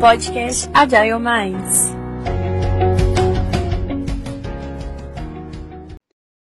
podcast 0.00 0.68
Agile 0.74 1.18
Minds. 1.18 1.90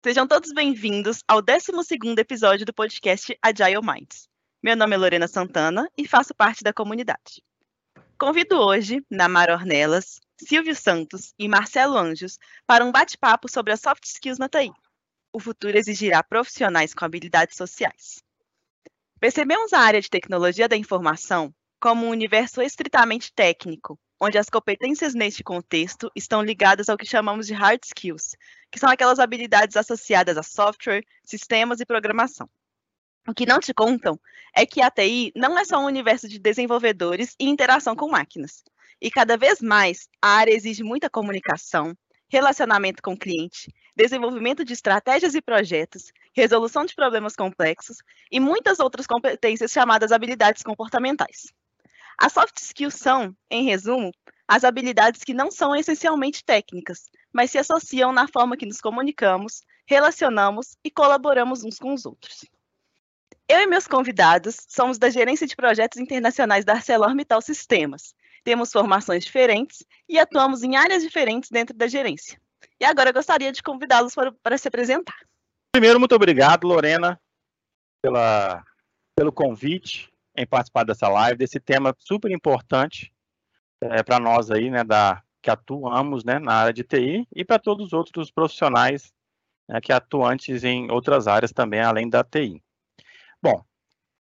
Sejam 0.01 0.25
todos 0.25 0.53
bem-vindos 0.53 1.21
ao 1.27 1.43
12º 1.43 2.17
episódio 2.17 2.65
do 2.65 2.73
podcast 2.73 3.37
Agile 3.43 3.81
Minds. 3.83 4.29
Meu 4.63 4.77
nome 4.77 4.95
é 4.95 4.97
Lorena 4.97 5.27
Santana 5.27 5.85
e 5.97 6.07
faço 6.07 6.33
parte 6.33 6.63
da 6.63 6.71
comunidade. 6.71 7.43
Convido 8.17 8.57
hoje 8.57 9.05
Namara 9.09 9.53
Ornelas, 9.53 10.21
Silvio 10.39 10.73
Santos 10.73 11.33
e 11.37 11.49
Marcelo 11.49 11.97
Anjos 11.97 12.39
para 12.65 12.85
um 12.85 12.91
bate-papo 12.91 13.49
sobre 13.49 13.73
as 13.73 13.81
soft 13.81 14.05
skills 14.05 14.39
na 14.39 14.47
TI. 14.47 14.71
O 15.33 15.41
futuro 15.41 15.77
exigirá 15.77 16.23
profissionais 16.23 16.93
com 16.93 17.03
habilidades 17.03 17.57
sociais. 17.57 18.23
Percebemos 19.19 19.73
a 19.73 19.79
área 19.79 19.99
de 19.99 20.09
tecnologia 20.09 20.69
da 20.69 20.77
informação 20.77 21.53
como 21.81 22.05
um 22.05 22.09
universo 22.09 22.61
estritamente 22.61 23.33
técnico, 23.33 23.99
onde 24.21 24.37
as 24.37 24.47
competências 24.51 25.15
neste 25.15 25.43
contexto 25.43 26.11
estão 26.15 26.43
ligadas 26.43 26.87
ao 26.87 26.97
que 26.97 27.07
chamamos 27.07 27.47
de 27.47 27.53
hard 27.55 27.81
skills, 27.83 28.35
que 28.71 28.79
são 28.79 28.87
aquelas 28.87 29.17
habilidades 29.17 29.75
associadas 29.75 30.37
a 30.37 30.43
software, 30.43 31.03
sistemas 31.25 31.79
e 31.79 31.85
programação. 31.85 32.47
O 33.27 33.33
que 33.33 33.47
não 33.47 33.59
te 33.59 33.73
contam 33.73 34.19
é 34.55 34.63
que 34.63 34.79
a 34.79 34.91
TI 34.91 35.31
não 35.35 35.57
é 35.57 35.65
só 35.65 35.79
um 35.79 35.85
universo 35.85 36.27
de 36.27 36.37
desenvolvedores 36.37 37.35
e 37.39 37.49
interação 37.49 37.95
com 37.95 38.09
máquinas. 38.09 38.63
E 39.01 39.09
cada 39.09 39.35
vez 39.35 39.59
mais 39.59 40.07
a 40.21 40.29
área 40.29 40.53
exige 40.53 40.83
muita 40.83 41.09
comunicação, 41.09 41.97
relacionamento 42.29 43.01
com 43.01 43.13
o 43.13 43.17
cliente, 43.17 43.73
desenvolvimento 43.95 44.63
de 44.63 44.73
estratégias 44.73 45.33
e 45.33 45.41
projetos, 45.41 46.11
resolução 46.31 46.85
de 46.85 46.93
problemas 46.93 47.35
complexos 47.35 47.97
e 48.31 48.39
muitas 48.39 48.79
outras 48.79 49.07
competências 49.07 49.71
chamadas 49.71 50.11
habilidades 50.11 50.61
comportamentais. 50.61 51.51
As 52.21 52.33
soft 52.33 52.59
skills 52.59 52.93
são, 52.93 53.35
em 53.49 53.63
resumo, 53.63 54.11
as 54.47 54.63
habilidades 54.63 55.23
que 55.23 55.33
não 55.33 55.49
são 55.49 55.75
essencialmente 55.75 56.45
técnicas, 56.45 57.09
mas 57.33 57.49
se 57.49 57.57
associam 57.57 58.11
na 58.11 58.27
forma 58.27 58.55
que 58.55 58.67
nos 58.67 58.79
comunicamos, 58.79 59.63
relacionamos 59.87 60.77
e 60.83 60.91
colaboramos 60.91 61.63
uns 61.63 61.79
com 61.79 61.95
os 61.95 62.05
outros. 62.05 62.45
Eu 63.49 63.61
e 63.61 63.65
meus 63.65 63.87
convidados 63.87 64.57
somos 64.67 64.99
da 64.99 65.09
Gerência 65.09 65.47
de 65.47 65.55
Projetos 65.55 65.97
Internacionais 65.97 66.63
da 66.63 66.73
ArcelorMittal 66.73 67.41
Sistemas. 67.41 68.13
Temos 68.43 68.71
formações 68.71 69.25
diferentes 69.25 69.83
e 70.07 70.19
atuamos 70.19 70.61
em 70.61 70.75
áreas 70.75 71.01
diferentes 71.01 71.49
dentro 71.49 71.75
da 71.75 71.87
gerência. 71.87 72.39
E 72.79 72.85
agora 72.85 73.09
eu 73.09 73.13
gostaria 73.15 73.51
de 73.51 73.63
convidá-los 73.63 74.13
para, 74.13 74.31
para 74.31 74.59
se 74.59 74.67
apresentar. 74.67 75.17
Primeiro, 75.71 75.99
muito 75.99 76.13
obrigado, 76.13 76.67
Lorena, 76.67 77.19
pela, 77.99 78.63
pelo 79.15 79.31
convite 79.31 80.10
em 80.35 80.45
participar 80.45 80.83
dessa 80.83 81.07
live, 81.07 81.37
desse 81.37 81.59
tema 81.59 81.95
super 81.99 82.31
importante 82.31 83.13
é, 83.81 84.03
para 84.03 84.19
nós 84.19 84.49
aí, 84.51 84.69
né, 84.69 84.83
da, 84.83 85.21
que 85.41 85.49
atuamos 85.49 86.23
né, 86.23 86.39
na 86.39 86.53
área 86.53 86.73
de 86.73 86.83
TI 86.83 87.27
e 87.35 87.43
para 87.43 87.59
todos 87.59 87.87
os 87.87 87.93
outros 87.93 88.31
profissionais 88.31 89.13
né, 89.67 89.81
que 89.81 89.91
atuantes 89.91 90.63
em 90.63 90.91
outras 90.91 91.27
áreas 91.27 91.51
também, 91.51 91.81
além 91.81 92.09
da 92.09 92.23
TI. 92.23 92.63
Bom, 93.41 93.63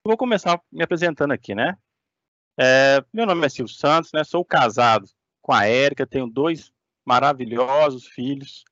vou 0.06 0.16
começar 0.16 0.62
me 0.72 0.84
apresentando 0.84 1.32
aqui, 1.32 1.56
né? 1.56 1.78
É, 2.60 3.04
meu 3.14 3.26
nome 3.26 3.46
é 3.46 3.50
Silvio 3.50 3.74
Santos, 3.74 4.12
né? 4.14 4.24
Sou 4.24 4.44
casado 4.44 5.08
com 5.42 5.54
a 5.54 5.66
Érica, 5.66 6.06
tenho 6.06 6.28
dois 6.28 6.72
maravilhosos 7.06 8.06
filhos. 8.06 8.64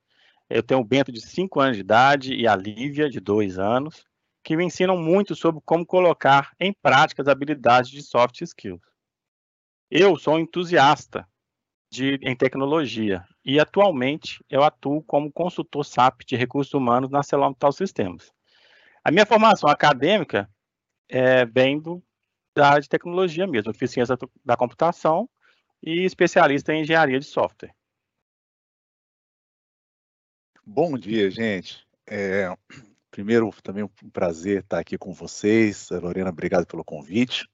Eu 0.49 0.61
tenho 0.61 0.81
o 0.81 0.83
Bento 0.83 1.11
de 1.11 1.21
5 1.21 1.59
anos 1.59 1.77
de 1.77 1.81
idade 1.81 2.33
e 2.33 2.47
a 2.47 2.55
Lívia 2.55 3.09
de 3.09 3.19
2 3.19 3.57
anos, 3.57 4.05
que 4.45 4.55
me 4.55 4.63
ensinam 4.63 4.95
muito 4.95 5.35
sobre 5.35 5.59
como 5.65 5.83
colocar 5.83 6.53
em 6.59 6.71
prática 6.71 7.23
as 7.23 7.27
habilidades 7.27 7.89
de 7.89 8.03
soft 8.03 8.41
skills. 8.41 8.79
Eu 9.89 10.15
sou 10.19 10.39
entusiasta 10.39 11.27
de, 11.91 12.19
em 12.21 12.35
tecnologia 12.35 13.25
e 13.43 13.59
atualmente 13.59 14.45
eu 14.47 14.63
atuo 14.63 15.01
como 15.01 15.31
consultor 15.31 15.83
SAP 15.83 16.21
de 16.27 16.35
recursos 16.35 16.71
humanos 16.75 17.09
na 17.09 17.23
Celomital 17.23 17.71
Sistemas. 17.71 18.31
A 19.03 19.09
minha 19.09 19.25
formação 19.25 19.67
acadêmica 19.67 20.47
é, 21.09 21.43
vem 21.43 21.79
do, 21.79 22.03
da 22.55 22.69
área 22.69 22.81
de 22.81 22.89
tecnologia 22.89 23.47
mesmo. 23.47 23.71
Eu 23.71 23.87
ciência 23.87 24.15
da 24.43 24.55
computação 24.55 25.27
e 25.81 26.05
especialista 26.05 26.71
em 26.71 26.81
engenharia 26.81 27.19
de 27.19 27.25
software. 27.25 27.73
Bom 30.63 30.95
dia, 30.99 31.31
gente. 31.31 31.83
É, 32.07 32.55
primeiro, 33.15 33.49
também 33.63 33.81
um 33.81 34.09
prazer 34.11 34.59
estar 34.59 34.77
aqui 34.77 34.97
com 34.97 35.13
vocês. 35.13 35.89
Lorena, 35.89 36.31
obrigado 36.31 36.67
pelo 36.67 36.83
convite. 36.83 37.47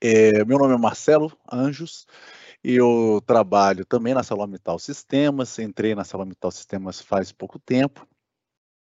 É, 0.00 0.42
meu 0.46 0.56
nome 0.56 0.72
é 0.72 0.78
Marcelo 0.78 1.38
Anjos. 1.52 2.06
Eu 2.64 3.22
trabalho 3.26 3.84
também 3.84 4.14
na 4.14 4.22
Salomital 4.22 4.78
Sistemas. 4.78 5.58
Entrei 5.58 5.94
na 5.94 6.02
Salomital 6.02 6.50
Sistemas 6.50 6.98
faz 6.98 7.30
pouco 7.30 7.58
tempo. 7.58 8.08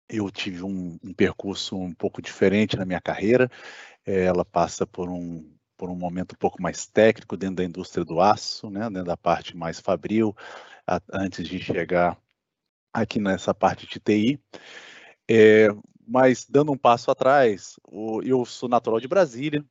Eu 0.07 0.29
tive 0.29 0.61
um, 0.61 0.99
um 1.03 1.11
percurso 1.11 1.75
um 1.75 1.95
pouco 1.95 2.21
diferente 2.21 2.77
na 2.77 2.85
minha 2.85 3.01
carreira. 3.01 3.49
É, 4.05 4.25
ela 4.25 4.45
passa 4.45 4.85
por 4.85 5.09
um, 5.09 5.51
por 5.75 5.89
um 5.89 5.95
momento 5.95 6.33
um 6.33 6.37
pouco 6.37 6.61
mais 6.61 6.85
técnico 6.85 7.35
dentro 7.35 7.55
da 7.55 7.63
indústria 7.63 8.05
do 8.05 8.21
aço, 8.21 8.69
né, 8.69 8.87
dentro 8.87 9.05
da 9.05 9.17
parte 9.17 9.57
mais 9.57 9.79
fabril, 9.79 10.35
a, 10.85 11.01
antes 11.11 11.47
de 11.47 11.57
chegar 11.57 12.15
aqui 12.93 13.19
nessa 13.19 13.51
parte 13.51 13.87
de 13.87 13.99
TI. 13.99 14.39
É, 15.29 15.67
mas 16.07 16.45
dando 16.47 16.71
um 16.71 16.77
passo 16.77 17.09
atrás, 17.09 17.79
eu 18.23 18.45
sou 18.45 18.69
natural 18.69 18.99
de 18.99 19.07
Brasília, 19.07 19.65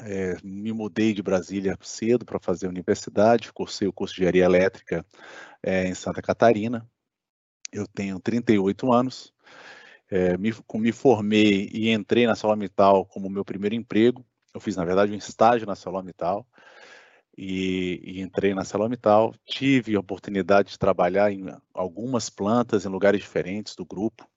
é, 0.00 0.36
me 0.42 0.72
mudei 0.72 1.14
de 1.14 1.22
Brasília 1.22 1.76
cedo 1.80 2.24
para 2.24 2.38
fazer 2.38 2.66
a 2.66 2.70
universidade, 2.70 3.52
cursei 3.52 3.88
o 3.88 3.92
curso 3.92 4.14
de 4.14 4.20
engenharia 4.20 4.44
elétrica 4.44 5.06
é, 5.62 5.86
em 5.86 5.94
Santa 5.94 6.20
Catarina. 6.20 6.86
Eu 7.72 7.86
tenho 7.86 8.20
38 8.20 8.92
anos, 8.92 9.32
é, 10.10 10.36
me, 10.36 10.52
me, 10.74 10.92
formei 10.92 11.68
e 11.72 11.90
entrei 11.90 12.26
na 12.26 12.34
Solomital 12.36 13.06
como 13.06 13.30
meu 13.30 13.44
primeiro 13.44 13.74
emprego. 13.74 14.24
Eu 14.54 14.60
fiz, 14.60 14.76
na 14.76 14.84
verdade, 14.84 15.12
um 15.12 15.16
estágio 15.16 15.66
na 15.66 15.74
Solomital 15.74 16.46
e, 17.36 18.00
e 18.04 18.20
entrei 18.20 18.54
na 18.54 18.64
Celomital. 18.64 19.34
Tive 19.44 19.96
a 19.96 20.00
oportunidade 20.00 20.70
de 20.70 20.78
trabalhar 20.78 21.32
em 21.32 21.46
algumas 21.74 22.30
plantas 22.30 22.84
em 22.84 22.88
lugares 22.88 23.20
diferentes 23.20 23.74
do 23.74 23.84
grupo 23.84 24.28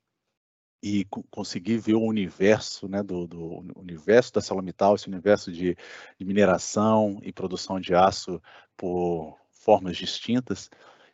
e 0.81 1.05
consegui 1.29 1.77
ver 1.77 1.95
o 1.95 2.01
universo, 2.01 2.87
né, 2.87 3.03
do, 3.03 3.27
do 3.27 3.63
universo 3.75 4.33
da 4.33 4.41
Celomital, 4.41 4.95
esse 4.95 5.07
universo 5.07 5.51
de, 5.51 5.75
de, 6.17 6.25
mineração 6.25 7.19
e 7.23 7.33
produção 7.33 7.79
de 7.79 7.93
aço 7.93 8.41
por 8.77 9.37
formas 9.51 9.97
distintas. 9.97 10.69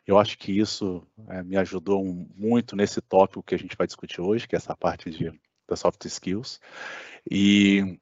Eu 0.06 0.18
acho 0.18 0.38
que 0.38 0.52
isso 0.52 1.06
é, 1.28 1.42
me 1.42 1.56
ajudou 1.56 2.04
muito 2.04 2.76
nesse 2.76 3.00
tópico 3.00 3.42
que 3.42 3.54
a 3.54 3.58
gente 3.58 3.76
vai 3.76 3.86
discutir 3.86 4.20
hoje, 4.20 4.46
que 4.46 4.54
é 4.54 4.58
essa 4.58 4.76
parte 4.76 5.10
de, 5.10 5.32
das 5.68 5.80
soft 5.80 6.04
skills. 6.04 6.60
E 7.28 7.98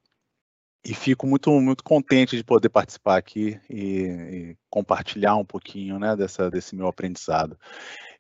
e 0.85 0.93
fico 0.93 1.27
muito, 1.27 1.51
muito 1.61 1.83
contente 1.83 2.37
de 2.37 2.45
poder 2.45 2.69
participar 2.69 3.17
aqui 3.17 3.59
e, 3.71 4.03
e 4.03 4.57
compartilhar 4.69 5.35
um 5.37 5.45
pouquinho 5.45 5.99
né, 5.99 6.15
dessa, 6.15 6.51
desse 6.51 6.77
meu 6.77 6.87
aprendizado. 6.87 7.59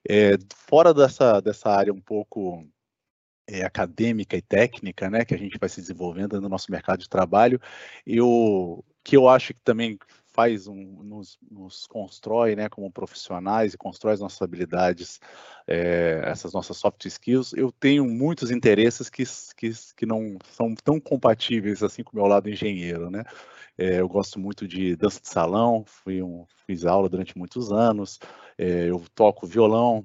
É, 0.08 0.38
fora 0.66 0.94
dessa, 0.94 1.40
dessa 1.40 1.68
área 1.68 1.92
um 1.92 2.00
pouco 2.00 2.66
é, 3.46 3.64
acadêmica 3.64 4.36
e 4.36 4.42
técnica, 4.42 5.10
né, 5.10 5.24
que 5.24 5.34
a 5.34 5.38
gente 5.38 5.58
vai 5.58 5.68
se 5.68 5.80
desenvolvendo 5.80 6.40
no 6.40 6.48
nosso 6.48 6.70
mercado 6.70 7.00
de 7.00 7.08
trabalho, 7.08 7.60
eu 8.06 8.84
que 9.04 9.16
eu 9.16 9.28
acho 9.28 9.52
que 9.52 9.60
também 9.62 9.98
faz 10.34 10.66
um, 10.66 10.74
nos, 11.04 11.38
nos, 11.48 11.86
constrói 11.86 12.56
né, 12.56 12.68
como 12.68 12.90
profissionais 12.90 13.72
e 13.72 13.78
constrói 13.78 14.14
as 14.14 14.20
nossas 14.20 14.42
habilidades, 14.42 15.20
é, 15.64 16.22
essas 16.24 16.52
nossas 16.52 16.76
soft 16.76 17.04
skills, 17.04 17.52
eu 17.52 17.70
tenho 17.70 18.04
muitos 18.04 18.50
interesses 18.50 19.08
que, 19.08 19.22
que, 19.56 19.70
que 19.96 20.04
não 20.04 20.36
são 20.50 20.74
tão 20.74 20.98
compatíveis 20.98 21.84
assim 21.84 22.02
com 22.02 22.12
o 22.12 22.16
meu 22.16 22.26
lado 22.26 22.50
engenheiro. 22.50 23.10
Né? 23.10 23.22
É, 23.78 24.00
eu 24.00 24.08
gosto 24.08 24.40
muito 24.40 24.66
de 24.66 24.96
dança 24.96 25.20
de 25.20 25.28
salão, 25.28 25.84
um, 26.06 26.44
fiz 26.66 26.84
aula 26.84 27.08
durante 27.08 27.38
muitos 27.38 27.70
anos, 27.70 28.18
é, 28.58 28.90
eu 28.90 29.04
toco 29.14 29.46
violão, 29.46 30.04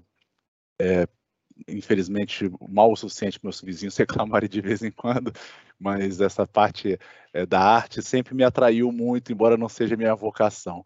infelizmente, 1.67 2.49
mal 2.69 2.91
o 2.91 2.95
suficiente 2.95 3.39
meus 3.43 3.61
vizinhos 3.61 3.97
reclamarem 3.97 4.49
de 4.49 4.61
vez 4.61 4.83
em 4.83 4.91
quando, 4.91 5.31
mas 5.79 6.21
essa 6.21 6.47
parte 6.47 6.97
é, 7.33 7.45
da 7.45 7.59
arte 7.59 8.01
sempre 8.01 8.35
me 8.35 8.43
atraiu 8.43 8.91
muito, 8.91 9.31
embora 9.31 9.57
não 9.57 9.69
seja 9.69 9.97
minha 9.97 10.15
vocação. 10.15 10.85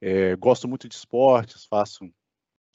É, 0.00 0.36
gosto 0.36 0.68
muito 0.68 0.88
de 0.88 0.94
esportes, 0.94 1.64
faço 1.64 2.08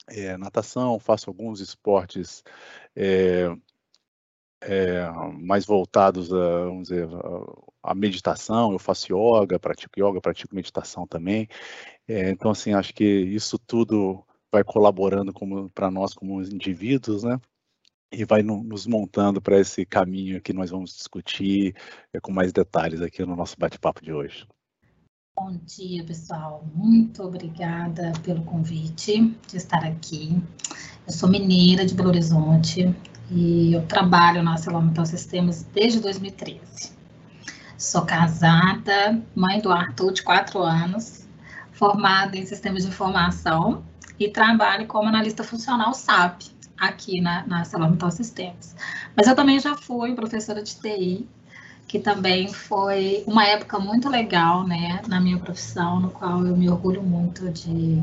é, 0.08 0.36
natação, 0.36 0.98
faço 0.98 1.30
alguns 1.30 1.60
esportes 1.60 2.42
mais 5.40 5.66
voltados 5.66 6.32
a, 6.32 6.64
vamos 6.64 6.88
dizer, 6.88 7.06
a 7.82 7.94
meditação, 7.94 8.72
eu 8.72 8.78
faço 8.78 9.12
yoga, 9.12 9.58
pratico 9.58 9.98
yoga, 9.98 10.20
pratico 10.20 10.54
meditação 10.54 11.06
também. 11.06 11.48
então, 12.08 12.50
assim, 12.50 12.72
acho 12.72 12.94
que 12.94 13.04
isso 13.04 13.58
tudo 13.58 14.24
vai 14.54 14.62
colaborando 14.62 15.34
para 15.74 15.90
nós 15.90 16.14
como 16.14 16.40
indivíduos, 16.40 17.24
né? 17.24 17.40
E 18.12 18.24
vai 18.24 18.42
no, 18.42 18.62
nos 18.62 18.86
montando 18.86 19.42
para 19.42 19.58
esse 19.58 19.84
caminho 19.84 20.40
que 20.40 20.52
nós 20.52 20.70
vamos 20.70 20.94
discutir 20.94 21.74
é, 22.12 22.20
com 22.20 22.32
mais 22.32 22.52
detalhes 22.52 23.00
aqui 23.00 23.24
no 23.24 23.34
nosso 23.34 23.56
bate-papo 23.58 24.00
de 24.00 24.12
hoje. 24.12 24.46
Bom 25.36 25.58
dia, 25.66 26.04
pessoal. 26.04 26.64
Muito 26.72 27.24
obrigada 27.24 28.12
pelo 28.22 28.44
convite 28.44 29.36
de 29.48 29.56
estar 29.56 29.84
aqui. 29.84 30.40
Eu 31.04 31.12
sou 31.12 31.28
mineira 31.28 31.84
de 31.84 31.92
Belo 31.92 32.10
Horizonte 32.10 32.94
e 33.32 33.72
eu 33.72 33.84
trabalho 33.86 34.44
na 34.44 34.52
ArcelorMittal 34.52 35.06
Sistemas 35.06 35.64
desde 35.64 35.98
2013. 35.98 36.92
Sou 37.76 38.06
casada, 38.06 39.20
mãe 39.34 39.60
do 39.60 39.72
Arthur, 39.72 40.12
de 40.12 40.22
quatro 40.22 40.62
anos, 40.62 41.23
formada 41.84 42.34
em 42.34 42.46
sistemas 42.46 42.82
de 42.82 42.88
informação 42.88 43.84
e 44.18 44.30
trabalho 44.30 44.86
como 44.86 45.06
analista 45.06 45.44
funcional 45.44 45.92
SAP 45.92 46.44
aqui 46.78 47.20
na, 47.20 47.46
na 47.46 47.58
ArcelorMittal 47.58 48.10
Sistemas. 48.10 48.74
Mas 49.14 49.26
eu 49.26 49.36
também 49.36 49.60
já 49.60 49.76
fui 49.76 50.14
professora 50.14 50.62
de 50.62 50.76
TI, 50.76 51.28
que 51.86 51.98
também 51.98 52.50
foi 52.50 53.22
uma 53.26 53.44
época 53.44 53.78
muito 53.78 54.08
legal, 54.08 54.66
né, 54.66 55.02
na 55.06 55.20
minha 55.20 55.38
profissão, 55.38 56.00
no 56.00 56.10
qual 56.10 56.46
eu 56.46 56.56
me 56.56 56.70
orgulho 56.70 57.02
muito 57.02 57.50
de, 57.50 57.96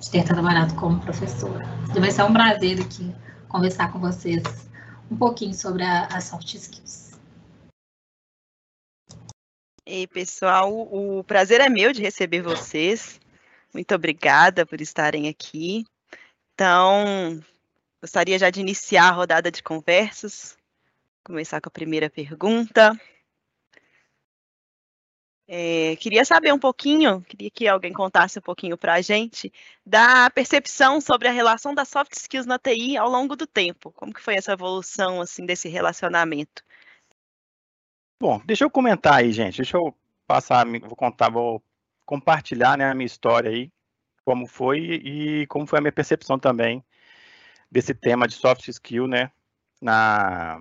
de 0.00 0.10
ter 0.10 0.24
trabalhado 0.24 0.74
como 0.74 0.98
professora. 0.98 1.64
E 1.94 2.00
vai 2.00 2.10
ser 2.10 2.24
um 2.24 2.32
prazer 2.32 2.80
aqui 2.80 3.14
conversar 3.48 3.92
com 3.92 4.00
vocês 4.00 4.42
um 5.08 5.16
pouquinho 5.16 5.54
sobre 5.54 5.84
as 5.84 6.24
soft 6.24 6.54
skills. 6.54 7.16
E 9.86 10.08
pessoal, 10.08 10.72
o 10.72 11.22
prazer 11.22 11.60
é 11.60 11.68
meu 11.68 11.92
de 11.92 12.02
receber 12.02 12.42
vocês. 12.42 13.20
Muito 13.72 13.94
obrigada 13.94 14.64
por 14.64 14.80
estarem 14.80 15.28
aqui. 15.28 15.84
Então, 16.54 17.42
gostaria 18.00 18.38
já 18.38 18.50
de 18.50 18.60
iniciar 18.60 19.08
a 19.08 19.12
rodada 19.12 19.50
de 19.50 19.62
conversas. 19.62 20.56
Começar 21.24 21.60
com 21.60 21.68
a 21.68 21.72
primeira 21.72 22.08
pergunta. 22.08 22.98
É, 25.50 25.96
queria 25.96 26.26
saber 26.26 26.52
um 26.52 26.58
pouquinho, 26.58 27.22
queria 27.22 27.50
que 27.50 27.66
alguém 27.66 27.90
contasse 27.90 28.38
um 28.38 28.42
pouquinho 28.42 28.76
para 28.76 28.94
a 28.94 29.00
gente 29.00 29.50
da 29.84 30.28
percepção 30.28 31.00
sobre 31.00 31.26
a 31.26 31.32
relação 31.32 31.74
das 31.74 31.88
soft 31.88 32.12
skills 32.12 32.44
na 32.44 32.58
TI 32.58 32.98
ao 32.98 33.08
longo 33.08 33.34
do 33.34 33.46
tempo. 33.46 33.90
Como 33.92 34.12
que 34.12 34.20
foi 34.20 34.34
essa 34.34 34.52
evolução 34.52 35.22
assim 35.22 35.46
desse 35.46 35.66
relacionamento? 35.66 36.62
Bom, 38.20 38.42
deixa 38.44 38.64
eu 38.64 38.70
comentar 38.70 39.14
aí, 39.14 39.32
gente. 39.32 39.56
Deixa 39.56 39.78
eu 39.78 39.94
passar, 40.26 40.66
vou 40.66 40.94
contar, 40.96 41.30
vou 41.30 41.62
compartilhar 42.08 42.78
né, 42.78 42.90
a 42.90 42.94
minha 42.94 43.04
história 43.04 43.50
aí, 43.50 43.70
como 44.24 44.46
foi 44.46 44.78
e 44.78 45.46
como 45.46 45.66
foi 45.66 45.78
a 45.78 45.82
minha 45.82 45.92
percepção 45.92 46.38
também 46.38 46.82
desse 47.70 47.92
tema 47.92 48.26
de 48.26 48.32
soft 48.32 48.66
skill, 48.66 49.06
né, 49.06 49.30
na 49.78 50.58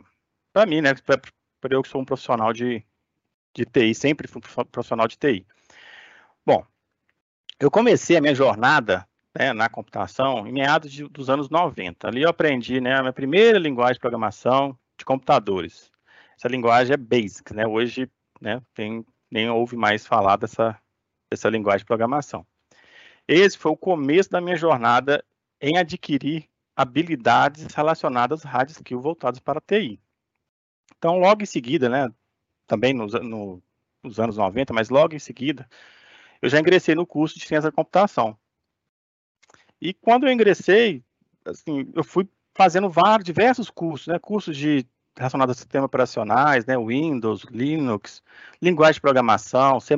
para 0.52 0.66
mim, 0.66 0.82
né, 0.82 0.94
para 0.94 1.74
eu 1.74 1.82
que 1.82 1.88
sou 1.88 2.02
um 2.02 2.06
profissional 2.06 2.52
de, 2.52 2.84
de 3.54 3.64
TI, 3.64 3.96
sempre 3.96 4.28
fui 4.28 4.42
um 4.42 4.66
profissional 4.66 5.08
de 5.08 5.18
TI. 5.18 5.48
Bom, 6.46 6.66
eu 7.58 7.72
comecei 7.72 8.18
a 8.18 8.22
minha 8.22 8.36
jornada 8.36 9.08
né, 9.34 9.54
na 9.54 9.70
computação 9.70 10.46
em 10.46 10.52
meados 10.52 10.92
de, 10.92 11.08
dos 11.08 11.30
anos 11.30 11.50
90. 11.50 12.10
Ali 12.10 12.24
eu 12.24 12.30
aprendi 12.30 12.82
né, 12.82 12.96
a 12.98 13.02
minha 13.02 13.14
primeira 13.14 13.58
linguagem 13.58 13.94
de 13.94 14.00
programação 14.02 14.78
de 14.98 15.06
computadores. 15.06 15.90
Essa 16.38 16.50
linguagem 16.50 16.94
é 16.94 16.98
BASIC, 16.98 17.54
né? 17.54 17.66
Hoje 17.66 18.12
né, 18.42 18.62
tem, 18.74 19.06
nem 19.32 19.50
ouve 19.50 19.78
mais 19.78 20.06
falar 20.06 20.36
dessa, 20.36 20.80
dessa 21.32 21.50
linguagem 21.50 21.80
de 21.80 21.86
programação. 21.86 22.46
Esse 23.28 23.58
foi 23.58 23.72
o 23.72 23.78
começo 23.78 24.30
da 24.30 24.40
minha 24.40 24.56
jornada 24.56 25.24
em 25.60 25.78
adquirir 25.78 26.48
habilidades 26.76 27.74
relacionadas 27.74 28.46
a 28.46 28.50
hard 28.50 28.70
skill 28.70 29.02
voltadas 29.02 29.40
para 29.40 29.60
a 29.60 29.62
TI. 29.62 30.00
Então, 30.98 31.18
logo 31.18 31.44
em 31.44 31.46
seguida, 31.46 31.90
né, 31.90 32.10
também 32.66 32.94
nos, 32.94 33.14
no, 33.14 33.62
nos 34.04 34.20
anos 34.20 34.38
90, 34.38 34.74
mas 34.74 34.90
logo 34.90 35.16
em 35.16 35.20
seguida, 35.20 35.68
eu 36.42 36.50
já 36.50 36.60
ingressei 36.60 36.96
no 36.96 37.06
curso 37.06 37.38
de 37.38 37.46
ciência 37.46 37.70
da 37.70 37.76
computação. 37.76 38.38
E 39.82 39.94
quando 39.94 40.26
eu 40.26 40.32
ingressei, 40.32 41.04
assim, 41.46 41.92
eu 41.94 42.04
fui 42.04 42.28
fazendo 42.56 42.90
vários, 42.90 43.26
diversos 43.26 43.70
cursos, 43.70 44.08
né, 44.08 44.18
cursos 44.20 44.56
de 44.56 44.88
relacionados 45.18 45.56
a 45.56 45.58
sistemas 45.58 45.86
operacionais, 45.86 46.66
né, 46.66 46.78
Windows, 46.78 47.44
Linux, 47.52 48.24
linguagem 48.62 48.96
de 48.96 49.02
programação, 49.02 49.80
C++, 49.80 49.96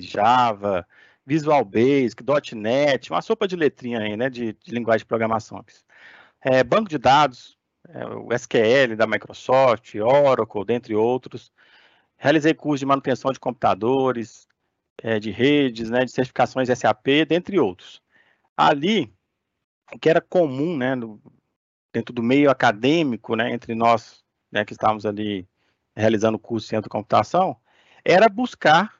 Java, 0.00 0.86
Visual 1.24 1.64
Basic, 1.64 2.22
.NET, 2.54 3.10
uma 3.10 3.22
sopa 3.22 3.46
de 3.46 3.56
letrinha 3.56 4.00
aí, 4.00 4.16
né, 4.16 4.28
de, 4.28 4.52
de 4.52 4.72
linguagem 4.72 5.00
de 5.00 5.06
programação. 5.06 5.64
É, 6.40 6.64
banco 6.64 6.88
de 6.88 6.98
dados, 6.98 7.56
é, 7.88 8.06
o 8.06 8.32
SQL 8.32 8.96
da 8.96 9.06
Microsoft, 9.06 9.94
Oracle, 9.94 10.64
dentre 10.64 10.94
outros. 10.94 11.52
Realizei 12.16 12.54
curso 12.54 12.80
de 12.80 12.86
manutenção 12.86 13.32
de 13.32 13.40
computadores, 13.40 14.48
é, 15.02 15.18
de 15.20 15.30
redes, 15.30 15.90
né, 15.90 16.04
de 16.04 16.10
certificações 16.10 16.68
SAP, 16.68 17.24
dentre 17.28 17.58
outros. 17.58 18.02
Ali, 18.56 19.12
o 19.92 19.98
que 19.98 20.08
era 20.10 20.20
comum, 20.20 20.76
né, 20.76 20.94
no, 20.94 21.20
dentro 21.92 22.12
do 22.14 22.22
meio 22.22 22.50
acadêmico, 22.50 23.36
né, 23.36 23.52
entre 23.52 23.74
nós 23.74 24.21
né, 24.52 24.64
que 24.64 24.74
estávamos 24.74 25.06
ali 25.06 25.48
realizando 25.96 26.36
o 26.36 26.38
curso 26.38 26.66
de 26.66 26.70
centro 26.70 26.84
de 26.84 26.92
computação, 26.92 27.56
era 28.04 28.28
buscar 28.28 28.94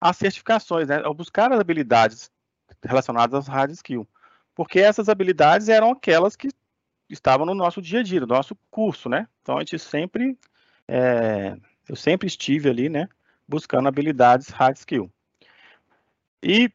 as 0.00 0.16
certificações, 0.16 0.88
né, 0.88 1.02
buscar 1.14 1.52
as 1.52 1.60
habilidades 1.60 2.30
relacionadas 2.82 3.34
às 3.34 3.48
hard 3.48 3.70
skills, 3.72 4.06
porque 4.54 4.80
essas 4.80 5.08
habilidades 5.08 5.68
eram 5.68 5.90
aquelas 5.90 6.36
que 6.36 6.48
estavam 7.08 7.46
no 7.46 7.54
nosso 7.54 7.80
dia 7.80 8.00
a 8.00 8.02
dia, 8.02 8.20
no 8.20 8.26
nosso 8.26 8.56
curso, 8.70 9.08
né? 9.08 9.26
Então 9.42 9.56
a 9.56 9.60
gente 9.60 9.78
sempre, 9.78 10.38
é, 10.86 11.56
eu 11.88 11.96
sempre 11.96 12.26
estive 12.26 12.68
ali, 12.68 12.88
né, 12.88 13.08
buscando 13.46 13.88
habilidades 13.88 14.48
hard 14.48 14.76
skill. 14.76 15.10
E 16.42 16.70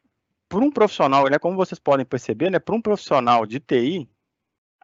por 0.48 0.62
um 0.62 0.70
profissional, 0.70 1.28
né, 1.28 1.38
como 1.38 1.56
vocês 1.56 1.78
podem 1.78 2.04
perceber, 2.04 2.50
né, 2.50 2.58
para 2.58 2.74
um 2.74 2.82
profissional 2.82 3.46
de 3.46 3.60
TI, 3.60 4.08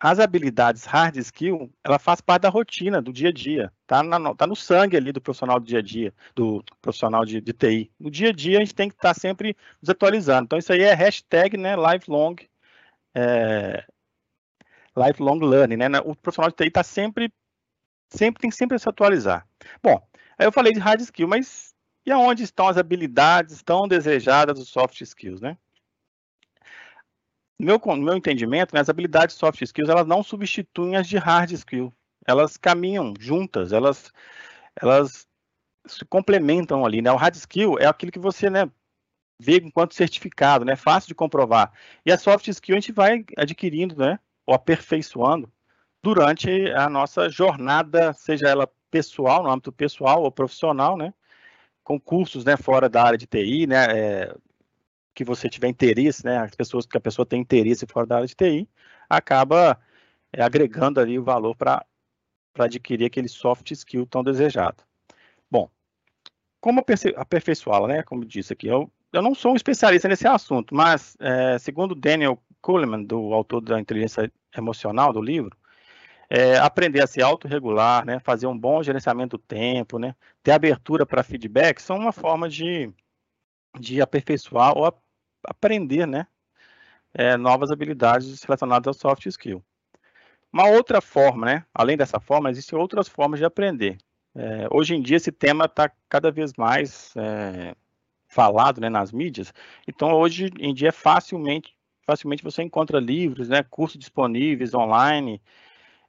as 0.00 0.18
habilidades 0.18 0.86
hard 0.86 1.16
skill, 1.18 1.70
ela 1.84 1.98
faz 1.98 2.22
parte 2.22 2.42
da 2.42 2.48
rotina, 2.48 3.02
do 3.02 3.12
dia 3.12 3.28
a 3.28 3.32
dia. 3.32 3.70
Tá, 3.86 4.02
tá 4.34 4.46
no 4.46 4.56
sangue 4.56 4.96
ali 4.96 5.12
do 5.12 5.20
profissional 5.20 5.60
do 5.60 5.66
dia 5.66 5.80
a 5.80 5.82
dia, 5.82 6.14
do 6.34 6.64
profissional 6.80 7.24
de, 7.24 7.40
de 7.40 7.52
TI. 7.52 7.92
No 8.00 8.10
dia 8.10 8.30
a 8.30 8.32
dia 8.32 8.56
a 8.58 8.60
gente 8.60 8.74
tem 8.74 8.88
que 8.88 8.94
estar 8.94 9.14
tá 9.14 9.20
sempre 9.20 9.54
nos 9.80 9.90
atualizando. 9.90 10.44
Então 10.44 10.58
isso 10.58 10.72
aí 10.72 10.80
é 10.80 10.94
hashtag, 10.94 11.58
né, 11.58 11.74
lifelong, 11.76 12.36
é, 13.14 13.84
lifelong 14.96 15.38
learning, 15.40 15.76
né? 15.76 15.88
O 16.04 16.16
profissional 16.16 16.50
de 16.50 16.56
TI 16.56 16.68
está 16.68 16.82
sempre, 16.82 17.30
sempre, 18.08 18.40
tem 18.40 18.50
sempre 18.50 18.78
se 18.78 18.88
atualizar. 18.88 19.46
Bom, 19.82 20.00
aí 20.38 20.46
eu 20.46 20.52
falei 20.52 20.72
de 20.72 20.80
hard 20.80 21.00
skill, 21.02 21.28
mas 21.28 21.74
e 22.06 22.10
aonde 22.10 22.42
estão 22.42 22.68
as 22.68 22.78
habilidades 22.78 23.62
tão 23.62 23.86
desejadas 23.86 24.58
dos 24.58 24.68
soft 24.70 24.98
skills, 25.02 25.42
né? 25.42 25.58
No 27.60 27.66
meu, 27.66 27.78
no 27.78 28.02
meu 28.02 28.16
entendimento, 28.16 28.74
né, 28.74 28.80
as 28.80 28.88
habilidades 28.88 29.36
soft 29.36 29.60
skills 29.60 29.90
elas 29.90 30.06
não 30.06 30.22
substituem 30.22 30.96
as 30.96 31.06
de 31.06 31.18
hard 31.18 31.52
skill. 31.52 31.92
Elas 32.26 32.56
caminham 32.56 33.12
juntas, 33.18 33.72
elas, 33.72 34.10
elas 34.80 35.26
se 35.86 36.04
complementam 36.06 36.84
ali. 36.84 37.02
Né? 37.02 37.12
O 37.12 37.16
hard 37.16 37.34
skill 37.36 37.78
é 37.78 37.86
aquilo 37.86 38.12
que 38.12 38.18
você 38.18 38.48
né, 38.48 38.70
vê 39.38 39.58
enquanto 39.58 39.94
certificado, 39.94 40.64
né? 40.64 40.74
fácil 40.74 41.08
de 41.08 41.14
comprovar. 41.14 41.72
E 42.04 42.10
a 42.10 42.16
soft 42.16 42.48
skill 42.48 42.76
a 42.76 42.80
gente 42.80 42.92
vai 42.92 43.24
adquirindo, 43.36 43.94
né? 43.96 44.18
ou 44.46 44.54
aperfeiçoando 44.54 45.52
durante 46.02 46.70
a 46.72 46.88
nossa 46.88 47.28
jornada, 47.28 48.14
seja 48.14 48.48
ela 48.48 48.68
pessoal, 48.90 49.42
no 49.42 49.50
âmbito 49.50 49.70
pessoal 49.70 50.22
ou 50.22 50.32
profissional, 50.32 50.96
né? 50.96 51.12
com 51.84 52.00
cursos 52.00 52.44
né, 52.44 52.56
fora 52.56 52.88
da 52.88 53.02
área 53.02 53.18
de 53.18 53.26
TI, 53.26 53.66
né? 53.66 53.86
É, 53.90 54.34
que 55.20 55.24
você 55.24 55.50
tiver 55.50 55.68
interesse, 55.68 56.24
né, 56.24 56.38
as 56.38 56.54
pessoas 56.54 56.86
que 56.86 56.96
a 56.96 57.00
pessoa 57.00 57.26
tem 57.26 57.42
interesse 57.42 57.86
fora 57.86 58.06
da 58.06 58.16
área 58.16 58.26
de 58.26 58.34
TI, 58.34 58.66
acaba 59.06 59.78
é, 60.32 60.42
agregando 60.42 60.98
ali 60.98 61.18
o 61.18 61.22
valor 61.22 61.54
para 61.54 61.84
adquirir 62.58 63.04
aquele 63.04 63.28
soft 63.28 63.70
skill 63.70 64.06
tão 64.06 64.24
desejado. 64.24 64.82
Bom, 65.50 65.68
como 66.58 66.82
aperfeiçoá-la, 67.16 67.86
né, 67.86 68.02
como 68.02 68.24
disse 68.24 68.54
aqui, 68.54 68.66
eu, 68.66 68.90
eu 69.12 69.20
não 69.20 69.34
sou 69.34 69.52
um 69.52 69.56
especialista 69.56 70.08
nesse 70.08 70.26
assunto, 70.26 70.74
mas 70.74 71.18
é, 71.20 71.58
segundo 71.58 71.94
Daniel 71.94 72.42
Kuhlman, 72.62 73.04
do 73.04 73.34
autor 73.34 73.60
da 73.60 73.78
inteligência 73.78 74.32
emocional 74.56 75.12
do 75.12 75.20
livro, 75.20 75.54
é, 76.30 76.56
aprender 76.56 77.02
a 77.02 77.06
se 77.06 77.20
autorregular, 77.20 78.06
né, 78.06 78.20
fazer 78.20 78.46
um 78.46 78.58
bom 78.58 78.82
gerenciamento 78.82 79.36
do 79.36 79.42
tempo, 79.42 79.98
né, 79.98 80.14
ter 80.42 80.52
abertura 80.52 81.04
para 81.04 81.22
feedback, 81.22 81.78
são 81.82 81.98
uma 81.98 82.10
forma 82.12 82.48
de 82.48 82.90
de 83.78 84.00
aperfeiçoar 84.00 84.76
ou 84.76 84.92
aprender, 85.44 86.06
né, 86.06 86.26
é, 87.14 87.36
novas 87.36 87.70
habilidades 87.70 88.42
relacionadas 88.42 88.86
ao 88.86 88.94
soft 88.94 89.26
skill. 89.26 89.62
Uma 90.52 90.68
outra 90.68 91.00
forma, 91.00 91.46
né, 91.46 91.64
além 91.74 91.96
dessa 91.96 92.18
forma, 92.18 92.50
existem 92.50 92.78
outras 92.78 93.08
formas 93.08 93.38
de 93.38 93.44
aprender. 93.44 93.98
É, 94.34 94.68
hoje 94.70 94.94
em 94.94 95.02
dia 95.02 95.16
esse 95.16 95.32
tema 95.32 95.64
está 95.64 95.90
cada 96.08 96.30
vez 96.30 96.52
mais 96.56 97.14
é, 97.16 97.74
falado, 98.28 98.80
né, 98.80 98.88
nas 98.88 99.12
mídias. 99.12 99.52
Então 99.86 100.12
hoje 100.12 100.50
em 100.58 100.72
dia 100.72 100.92
facilmente, 100.92 101.76
facilmente 102.06 102.42
você 102.42 102.62
encontra 102.62 103.00
livros, 103.00 103.48
né, 103.48 103.62
cursos 103.62 103.98
disponíveis 103.98 104.74
online. 104.74 105.42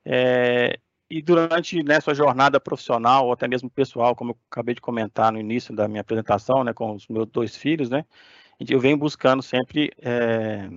É, 0.06 0.80
e 1.10 1.22
durante 1.22 1.84
né, 1.84 2.00
sua 2.00 2.14
jornada 2.14 2.60
profissional, 2.60 3.26
ou 3.28 3.34
até 3.34 3.48
mesmo 3.48 3.70
pessoal, 3.70 4.16
como 4.16 4.32
eu 4.32 4.38
acabei 4.50 4.74
de 4.74 4.82
comentar 4.82 5.32
no 5.32 5.40
início 5.40 5.76
da 5.76 5.88
minha 5.88 6.02
apresentação, 6.02 6.64
né, 6.64 6.74
com 6.74 6.96
os 6.96 7.08
meus 7.08 7.28
dois 7.28 7.56
filhos, 7.56 7.90
né, 7.90 8.06
eu 8.70 8.80
venho 8.80 8.98
buscando 8.98 9.42
sempre 9.42 9.92
é, 9.98 10.70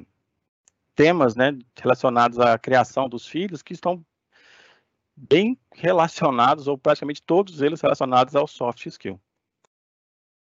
temas 0.94 1.34
né, 1.36 1.56
relacionados 1.76 2.38
à 2.38 2.58
criação 2.58 3.08
dos 3.08 3.26
filhos 3.26 3.62
que 3.62 3.72
estão 3.72 4.04
bem 5.16 5.58
relacionados, 5.72 6.66
ou 6.66 6.76
praticamente 6.76 7.22
todos 7.22 7.60
eles 7.60 7.80
relacionados 7.80 8.34
ao 8.34 8.46
soft 8.46 8.86
skill. 8.86 9.20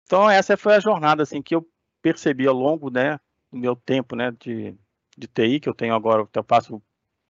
Então, 0.05 0.31
essa 0.31 0.57
foi 0.57 0.75
a 0.75 0.81
jornada 0.81 1.23
assim, 1.23 1.43
que 1.43 1.55
eu 1.55 1.69
percebi 2.03 2.47
ao 2.47 2.55
longo 2.55 2.91
né, 2.91 3.19
do 3.51 3.59
meu 3.59 3.75
tempo 3.75 4.15
né, 4.15 4.31
de, 4.33 4.77
de 5.17 5.27
TI, 5.27 5.61
que 5.61 5.69
eu 5.69 5.75
tenho 5.75 5.95
agora, 5.95 6.29
eu 6.33 6.45
passo 6.45 6.83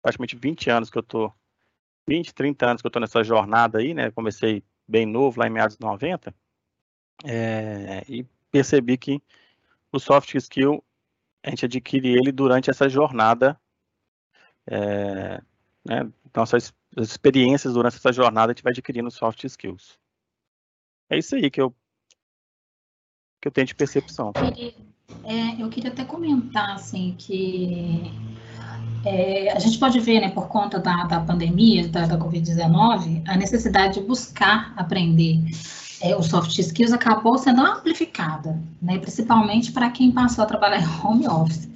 praticamente 0.02 0.36
20 0.36 0.70
anos 0.70 0.90
que 0.90 0.98
eu 0.98 1.02
estou, 1.02 1.32
20, 2.06 2.34
30 2.34 2.66
anos 2.66 2.82
que 2.82 2.86
eu 2.86 2.90
estou 2.90 3.00
nessa 3.00 3.22
jornada 3.22 3.78
aí, 3.78 3.94
né? 3.94 4.10
Comecei 4.10 4.62
bem 4.86 5.06
novo, 5.06 5.40
lá 5.40 5.46
em 5.46 5.50
meados 5.50 5.76
de 5.76 5.86
90, 5.86 6.34
é, 7.24 8.04
e 8.06 8.26
percebi 8.50 8.98
que 8.98 9.22
o 9.96 10.00
soft 10.00 10.34
skill, 10.34 10.82
a 11.44 11.50
gente 11.50 11.64
adquire 11.64 12.08
ele 12.08 12.32
durante 12.32 12.70
essa 12.70 12.88
jornada, 12.88 13.58
é, 14.66 15.40
né? 15.86 16.10
Então, 16.26 16.42
essas 16.42 16.72
experiências 16.96 17.74
durante 17.74 17.96
essa 17.96 18.12
jornada, 18.12 18.52
a 18.52 18.54
gente 18.54 18.62
vai 18.62 18.72
adquirindo 18.72 19.10
soft 19.10 19.44
skills. 19.44 19.98
É 21.10 21.18
isso 21.18 21.36
aí 21.36 21.50
que 21.50 21.60
eu 21.60 21.74
que 23.40 23.48
eu 23.48 23.52
tenho 23.52 23.66
de 23.66 23.74
percepção. 23.74 24.32
Eu 24.34 24.52
queria, 24.52 24.74
é, 25.24 25.62
eu 25.62 25.68
queria 25.68 25.90
até 25.90 26.02
comentar, 26.02 26.76
assim, 26.76 27.14
que 27.18 28.10
é, 29.04 29.52
a 29.52 29.58
gente 29.58 29.78
pode 29.78 30.00
ver, 30.00 30.20
né, 30.20 30.30
por 30.30 30.48
conta 30.48 30.78
da, 30.78 31.04
da 31.04 31.20
pandemia, 31.20 31.86
da, 31.88 32.06
da 32.06 32.18
Covid-19, 32.18 33.22
a 33.28 33.36
necessidade 33.36 34.00
de 34.00 34.06
buscar 34.06 34.72
aprender 34.76 35.44
é, 36.00 36.16
os 36.16 36.26
soft 36.26 36.58
skills 36.58 36.92
acabou 36.92 37.38
sendo 37.38 37.62
amplificada, 37.62 38.60
né, 38.80 38.98
principalmente 38.98 39.72
para 39.72 39.90
quem 39.90 40.12
passou 40.12 40.44
a 40.44 40.46
trabalhar 40.46 40.80
em 40.80 41.06
home 41.06 41.28
office. 41.28 41.68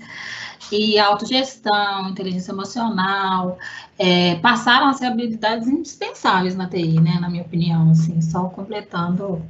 E 0.71 0.99
autogestão, 0.99 2.11
inteligência 2.11 2.53
emocional, 2.53 3.59
é, 3.99 4.37
passaram 4.37 4.89
a 4.89 4.93
ser 4.93 5.07
habilidades 5.07 5.67
indispensáveis 5.67 6.55
na 6.55 6.69
TI, 6.69 7.01
né, 7.01 7.19
na 7.19 7.31
minha 7.31 7.43
opinião, 7.43 7.91
assim, 7.91 8.21
só 8.21 8.45
completando 8.49 9.43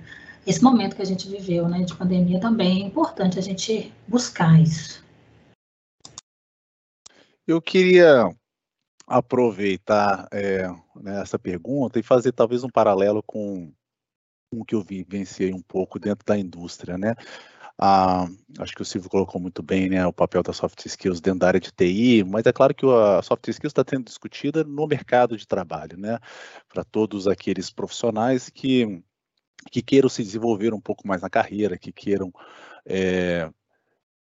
esse 0.46 0.62
momento 0.62 0.96
que 0.96 1.02
a 1.02 1.06
gente 1.06 1.28
viveu, 1.28 1.68
né, 1.68 1.82
de 1.82 1.94
pandemia 1.94 2.40
também 2.40 2.82
é 2.82 2.86
importante 2.86 3.38
a 3.38 3.42
gente 3.42 3.92
buscar 4.06 4.60
isso. 4.60 5.04
Eu 7.46 7.60
queria 7.60 8.30
aproveitar 9.06 10.28
é, 10.30 10.68
né, 10.96 11.20
essa 11.20 11.38
pergunta 11.38 11.98
e 11.98 12.02
fazer 12.02 12.32
talvez 12.32 12.62
um 12.62 12.70
paralelo 12.70 13.22
com, 13.26 13.72
com 14.50 14.60
o 14.60 14.64
que 14.64 14.74
eu 14.74 14.82
vivenciei 14.82 15.52
um 15.52 15.62
pouco 15.62 15.98
dentro 15.98 16.24
da 16.24 16.38
indústria, 16.38 16.96
né? 16.96 17.14
Ah, 17.80 18.26
acho 18.58 18.74
que 18.74 18.82
o 18.82 18.84
Silvio 18.84 19.08
colocou 19.08 19.40
muito 19.40 19.62
bem 19.62 19.88
né, 19.88 20.04
o 20.04 20.12
papel 20.12 20.42
da 20.42 20.52
soft 20.52 20.84
skills 20.84 21.20
dentro 21.20 21.40
da 21.40 21.46
área 21.46 21.60
de 21.60 21.70
TI, 21.70 22.24
mas 22.24 22.44
é 22.44 22.52
claro 22.52 22.74
que 22.74 22.84
a 22.84 23.22
soft 23.22 23.46
skills 23.46 23.70
está 23.70 23.84
sendo 23.88 24.06
discutida 24.06 24.64
no 24.64 24.84
mercado 24.86 25.36
de 25.36 25.46
trabalho, 25.46 25.96
né? 25.96 26.18
Para 26.68 26.82
todos 26.82 27.28
aqueles 27.28 27.70
profissionais 27.70 28.50
que 28.50 29.02
que 29.70 29.82
queiram 29.82 30.08
se 30.08 30.22
desenvolver 30.22 30.72
um 30.72 30.80
pouco 30.80 31.06
mais 31.06 31.20
na 31.20 31.28
carreira, 31.28 31.76
que 31.76 31.92
queiram 31.92 32.32
é, 32.86 33.50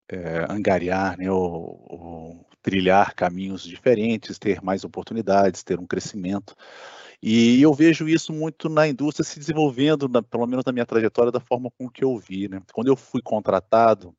é, 0.10 0.46
angariar, 0.50 1.18
né, 1.18 1.30
ou, 1.32 1.86
ou, 1.90 2.48
trilhar 2.62 3.14
caminhos 3.14 3.64
diferentes, 3.64 4.40
ter 4.40 4.62
mais 4.62 4.84
oportunidades, 4.84 5.64
ter 5.64 5.80
um 5.80 5.88
crescimento. 5.88 6.56
E 7.26 7.62
eu 7.62 7.74
vejo 7.74 8.06
isso 8.06 8.34
muito 8.34 8.68
na 8.68 8.86
indústria 8.86 9.24
se 9.24 9.40
desenvolvendo, 9.40 10.10
na, 10.10 10.22
pelo 10.22 10.46
menos 10.46 10.66
na 10.66 10.74
minha 10.74 10.86
trajetória, 10.86 11.32
da 11.32 11.40
forma 11.40 11.72
com 11.78 11.90
que 11.90 12.04
eu 12.04 12.18
vi. 12.18 12.50
Né? 12.50 12.62
Quando 12.74 12.90
eu 12.90 12.98
fui 12.98 13.22
contratado, 13.22 14.14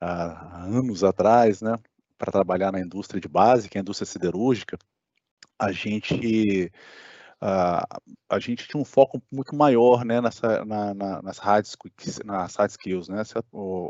há 0.00 0.62
anos 0.62 1.02
atrás, 1.02 1.60
né, 1.60 1.76
para 2.16 2.30
trabalhar 2.30 2.70
na 2.70 2.78
indústria 2.80 3.20
de 3.20 3.26
base, 3.26 3.68
que 3.68 3.76
é 3.76 3.80
a 3.80 3.82
indústria 3.82 4.06
siderúrgica, 4.06 4.78
a 5.58 5.72
gente 5.72 6.70
a 7.46 8.38
gente 8.38 8.66
tinha 8.66 8.80
um 8.80 8.86
foco 8.86 9.22
muito 9.30 9.54
maior 9.54 10.02
né, 10.02 10.18
nessa, 10.18 10.64
na, 10.64 10.94
na, 10.94 11.22
nas, 11.22 11.38
hard, 11.38 11.66
nas 12.24 12.56
hard 12.56 12.70
skills, 12.70 13.08
né? 13.08 13.22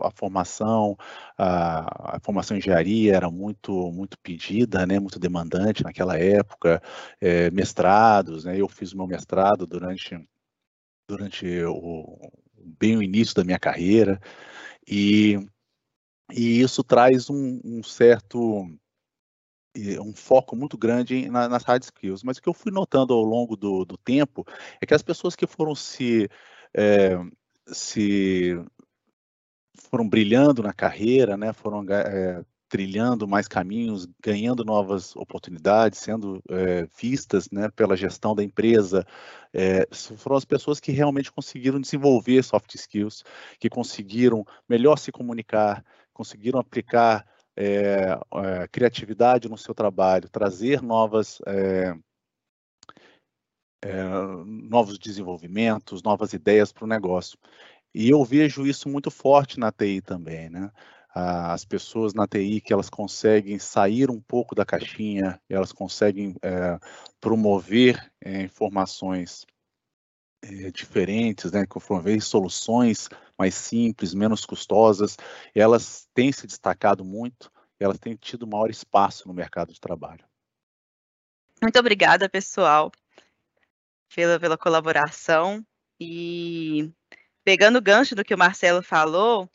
a 0.03 0.11
formação, 0.11 0.97
a, 1.39 2.17
a, 2.17 2.21
formação 2.21 2.57
em 2.57 2.59
engenharia 2.59 3.15
era 3.15 3.31
muito, 3.31 3.93
muito 3.93 4.19
pedida, 4.19 4.85
né, 4.85 4.99
muito 4.99 5.21
demandante 5.21 5.85
naquela 5.85 6.19
época, 6.19 6.83
é, 7.21 7.49
mestrados, 7.53 8.45
né, 8.45 8.61
eu 8.61 8.69
fiz 8.69 8.93
o 8.93 8.97
meu 8.97 9.07
mestrado 9.07 9.69
durante, 9.69 10.19
durante 11.09 11.47
o, 11.65 12.19
bem 12.59 12.97
o 12.97 13.03
início 13.05 13.37
da 13.37 13.45
minha 13.45 13.59
carreira, 13.59 14.21
e, 14.85 15.39
e 16.33 16.61
isso 16.61 16.83
traz 16.83 17.31
um, 17.31 17.61
um 17.65 17.85
certo 17.85 18.67
um 20.01 20.15
foco 20.15 20.55
muito 20.55 20.79
grande 20.79 21.29
na, 21.29 21.49
nas 21.49 21.65
hard 21.65 21.83
skills. 21.83 22.23
Mas 22.23 22.39
o 22.39 22.43
que 22.43 22.49
eu 22.49 22.55
fui 22.55 22.73
notando 22.73 23.13
ao 23.13 23.23
longo 23.23 23.57
do, 23.57 23.85
do 23.85 23.97
tempo 23.97 24.47
é 24.81 24.87
que 24.87 24.95
as 24.95 25.03
pessoas 25.03 25.35
que 25.35 25.47
foram 25.47 25.75
se, 25.75 26.29
é, 26.75 27.19
se 27.67 28.57
foram 29.91 30.09
brilhando 30.09 30.63
na 30.63 30.73
carreira, 30.73 31.37
né, 31.37 31.53
foram 31.53 31.85
é, 31.91 32.45
trilhando 32.69 33.29
mais 33.29 33.47
caminhos, 33.47 34.09
ganhando 34.21 34.65
novas 34.65 35.15
oportunidades, 35.15 36.01
sendo 36.01 36.43
é, 36.49 36.87
vistas 37.01 37.49
né, 37.51 37.69
pela 37.71 37.97
gestão 37.97 38.35
da 38.35 38.43
empresa, 38.43 39.07
é, 39.53 39.87
foram 40.17 40.37
as 40.37 40.45
pessoas 40.45 40.81
que 40.81 40.91
realmente 40.91 41.31
conseguiram 41.31 41.81
desenvolver 41.81 42.43
soft 42.43 42.75
skills, 42.75 43.23
que 43.61 43.69
conseguiram 43.69 44.45
melhor 44.69 44.99
se 44.99 45.13
comunicar, 45.13 45.85
conseguiram 46.13 46.59
aplicar 46.59 47.25
é, 47.57 48.19
é, 48.35 48.69
criatividade 48.69 49.49
no 49.49 49.57
seu 49.57 49.75
trabalho, 49.75 50.29
trazer 50.29 50.83
novas, 50.83 51.41
é, 51.47 51.95
novos 54.45 54.99
desenvolvimentos, 54.99 56.03
novas 56.03 56.33
ideias 56.33 56.73
para 56.73 56.85
o 56.85 56.89
negócio. 56.89 57.39
E 57.95 58.11
eu 58.11 58.25
vejo 58.25 58.67
isso 58.67 58.89
muito 58.89 59.11
forte 59.11 59.59
na 59.59 59.71
TI 59.71 60.01
também, 60.01 60.49
né? 60.49 60.71
As 61.15 61.65
pessoas 61.65 62.13
na 62.13 62.27
TI 62.27 62.61
que 62.61 62.73
elas 62.73 62.91
conseguem 62.91 63.59
sair 63.59 64.11
um 64.11 64.21
pouco 64.21 64.55
da 64.55 64.65
caixinha, 64.65 65.41
elas 65.49 65.71
conseguem 65.71 66.35
promover 67.21 68.11
informações 68.25 69.47
diferentes, 70.73 71.53
né, 71.53 71.65
promover 71.67 72.21
soluções 72.23 73.09
mais 73.39 73.55
simples, 73.55 74.15
menos 74.15 74.45
custosas, 74.45 75.17
elas 75.55 76.09
têm 76.15 76.33
se 76.33 76.47
destacado 76.47 77.05
muito, 77.05 77.51
elas 77.79 77.99
têm 77.99 78.15
tido 78.15 78.47
maior 78.47 78.71
espaço 78.71 79.27
no 79.27 79.35
mercado 79.35 79.73
de 79.73 79.81
trabalho. 79.81 80.25
Muito 81.63 81.79
obrigada, 81.79 82.29
pessoal, 82.29 82.93
pela, 84.15 84.39
pela 84.39 84.59
colaboração. 84.59 85.65
E 86.01 86.93
pegando 87.45 87.79
o 87.79 87.83
gancho 87.83 88.15
do 88.15 88.25
que 88.25 88.35
o 88.35 88.39
Marcelo 88.39 88.83
falou, 88.83 89.49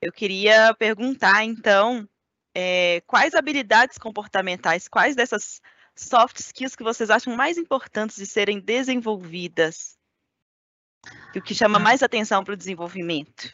eu 0.00 0.12
queria 0.12 0.74
perguntar, 0.74 1.44
então, 1.44 2.08
é, 2.54 3.02
quais 3.06 3.34
habilidades 3.34 3.98
comportamentais, 3.98 4.88
quais 4.88 5.16
dessas 5.16 5.60
soft 5.94 6.38
skills 6.38 6.76
que 6.76 6.84
vocês 6.84 7.10
acham 7.10 7.36
mais 7.36 7.58
importantes 7.58 8.16
de 8.16 8.26
serem 8.26 8.60
desenvolvidas 8.60 9.99
e 11.34 11.38
o 11.38 11.42
que 11.42 11.54
chama 11.54 11.78
ah. 11.78 11.82
mais 11.82 12.02
atenção 12.02 12.42
para 12.44 12.54
o 12.54 12.56
desenvolvimento? 12.56 13.52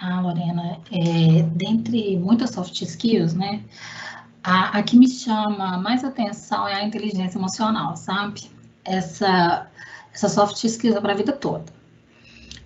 Ah, 0.00 0.20
Lorena, 0.20 0.78
é, 0.90 1.42
dentre 1.42 2.16
muitas 2.16 2.50
soft 2.50 2.80
skills, 2.80 3.34
né, 3.34 3.62
a, 4.42 4.78
a, 4.78 4.82
que 4.82 4.96
me 4.96 5.08
chama 5.08 5.78
mais 5.78 6.04
atenção 6.04 6.66
é 6.66 6.74
a 6.74 6.84
inteligência 6.84 7.38
emocional, 7.38 7.96
sabe? 7.96 8.50
Essa, 8.84 9.66
essa 10.12 10.28
soft 10.28 10.62
skills 10.64 10.96
é 10.96 11.00
para 11.00 11.12
a 11.12 11.16
vida 11.16 11.32
toda. 11.32 11.64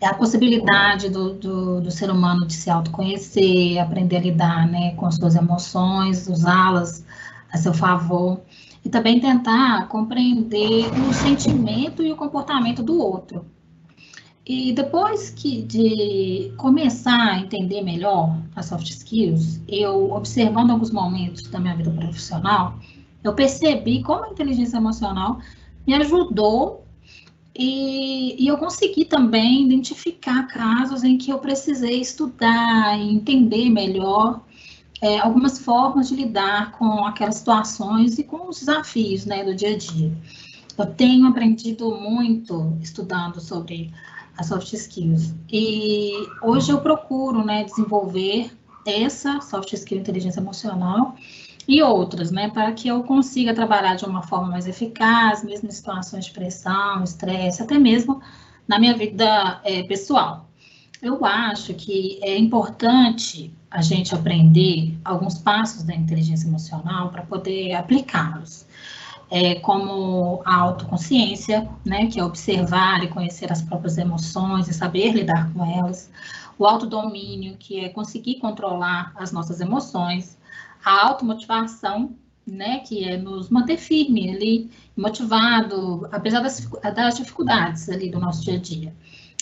É 0.00 0.06
a 0.06 0.14
possibilidade 0.14 1.08
do, 1.08 1.34
do, 1.34 1.80
do, 1.80 1.90
ser 1.90 2.08
humano 2.08 2.46
de 2.46 2.54
se 2.54 2.70
autoconhecer, 2.70 3.78
aprender 3.78 4.18
a 4.18 4.20
lidar 4.20 4.68
né, 4.68 4.94
com 4.94 5.10
suas 5.10 5.34
emoções, 5.34 6.28
usá-las 6.28 7.04
a 7.52 7.56
seu 7.56 7.74
favor, 7.74 8.40
e 8.84 8.88
também 8.88 9.18
tentar 9.18 9.88
compreender 9.88 10.86
o 11.08 11.12
sentimento 11.12 12.02
e 12.02 12.12
o 12.12 12.16
comportamento 12.16 12.80
do 12.80 12.96
outro. 12.96 13.44
E 14.48 14.72
depois 14.72 15.28
que 15.28 15.60
de 15.60 16.50
começar 16.56 17.34
a 17.34 17.38
entender 17.38 17.82
melhor 17.82 18.34
as 18.56 18.64
soft 18.64 18.88
skills, 18.88 19.60
eu 19.68 20.10
observando 20.10 20.70
alguns 20.70 20.90
momentos 20.90 21.42
da 21.50 21.60
minha 21.60 21.76
vida 21.76 21.90
profissional, 21.90 22.78
eu 23.22 23.34
percebi 23.34 24.02
como 24.02 24.24
a 24.24 24.30
inteligência 24.30 24.78
emocional 24.78 25.38
me 25.86 25.92
ajudou 25.92 26.82
e, 27.54 28.42
e, 28.42 28.46
eu 28.46 28.56
consegui 28.56 29.04
também 29.04 29.66
identificar 29.66 30.46
casos 30.46 31.04
em 31.04 31.18
que 31.18 31.30
eu 31.30 31.38
precisei 31.40 32.00
estudar 32.00 32.98
e 32.98 33.14
entender 33.16 33.68
melhor 33.68 34.40
é, 35.02 35.18
algumas 35.18 35.58
formas 35.58 36.08
de 36.08 36.14
lidar 36.14 36.72
com 36.72 37.04
aquelas 37.04 37.34
situações 37.34 38.18
e 38.18 38.24
com 38.24 38.48
os 38.48 38.60
desafios 38.60 39.26
né, 39.26 39.44
do 39.44 39.54
dia 39.54 39.74
a 39.74 39.76
dia. 39.76 40.10
Eu 40.78 40.86
tenho 40.86 41.26
aprendido 41.26 41.90
muito 41.96 42.78
estudando 42.80 43.40
sobre 43.40 43.92
as 44.38 44.46
soft 44.46 44.72
skills. 44.72 45.34
E 45.50 46.12
hoje 46.42 46.70
eu 46.70 46.80
procuro, 46.80 47.44
né, 47.44 47.64
desenvolver 47.64 48.50
essa 48.86 49.40
soft 49.40 49.72
skill 49.72 49.98
inteligência 49.98 50.40
emocional 50.40 51.16
e 51.66 51.82
outras, 51.82 52.30
né, 52.30 52.48
para 52.48 52.72
que 52.72 52.88
eu 52.88 53.02
consiga 53.02 53.52
trabalhar 53.52 53.96
de 53.96 54.06
uma 54.06 54.22
forma 54.22 54.48
mais 54.48 54.66
eficaz, 54.66 55.44
mesmo 55.44 55.68
em 55.68 55.72
situações 55.72 56.26
de 56.26 56.30
pressão, 56.30 57.02
estresse, 57.02 57.62
até 57.62 57.78
mesmo 57.78 58.22
na 58.66 58.78
minha 58.78 58.96
vida 58.96 59.60
é, 59.64 59.82
pessoal. 59.82 60.48
Eu 61.02 61.24
acho 61.24 61.74
que 61.74 62.18
é 62.22 62.36
importante 62.38 63.52
a 63.70 63.82
gente 63.82 64.14
aprender 64.14 64.98
alguns 65.04 65.38
passos 65.38 65.82
da 65.82 65.94
inteligência 65.94 66.46
emocional 66.48 67.10
para 67.10 67.22
poder 67.22 67.74
aplicá-los 67.74 68.66
é, 69.30 69.56
como 69.56 70.40
a 70.44 70.56
autoconsciência, 70.56 71.68
né, 71.84 72.06
que 72.06 72.18
é 72.18 72.24
observar 72.24 73.04
e 73.04 73.08
conhecer 73.08 73.52
as 73.52 73.62
próprias 73.62 73.98
emoções 73.98 74.68
e 74.68 74.74
saber 74.74 75.12
lidar 75.12 75.52
com 75.52 75.64
elas, 75.64 76.10
o 76.58 76.66
autodomínio, 76.66 77.56
que 77.56 77.80
é 77.80 77.88
conseguir 77.88 78.36
controlar 78.36 79.12
as 79.16 79.30
nossas 79.30 79.60
emoções, 79.60 80.36
a 80.84 81.06
automotivação, 81.06 82.16
né, 82.46 82.78
que 82.78 83.04
é 83.04 83.16
nos 83.16 83.50
manter 83.50 83.76
firme 83.76 84.30
ali, 84.30 84.70
motivado, 84.96 86.08
apesar 86.10 86.40
das, 86.40 86.66
das 86.94 87.16
dificuldades 87.16 87.88
ali 87.90 88.10
do 88.10 88.18
nosso 88.18 88.42
dia 88.42 88.54
a 88.54 88.58
dia. 88.58 88.94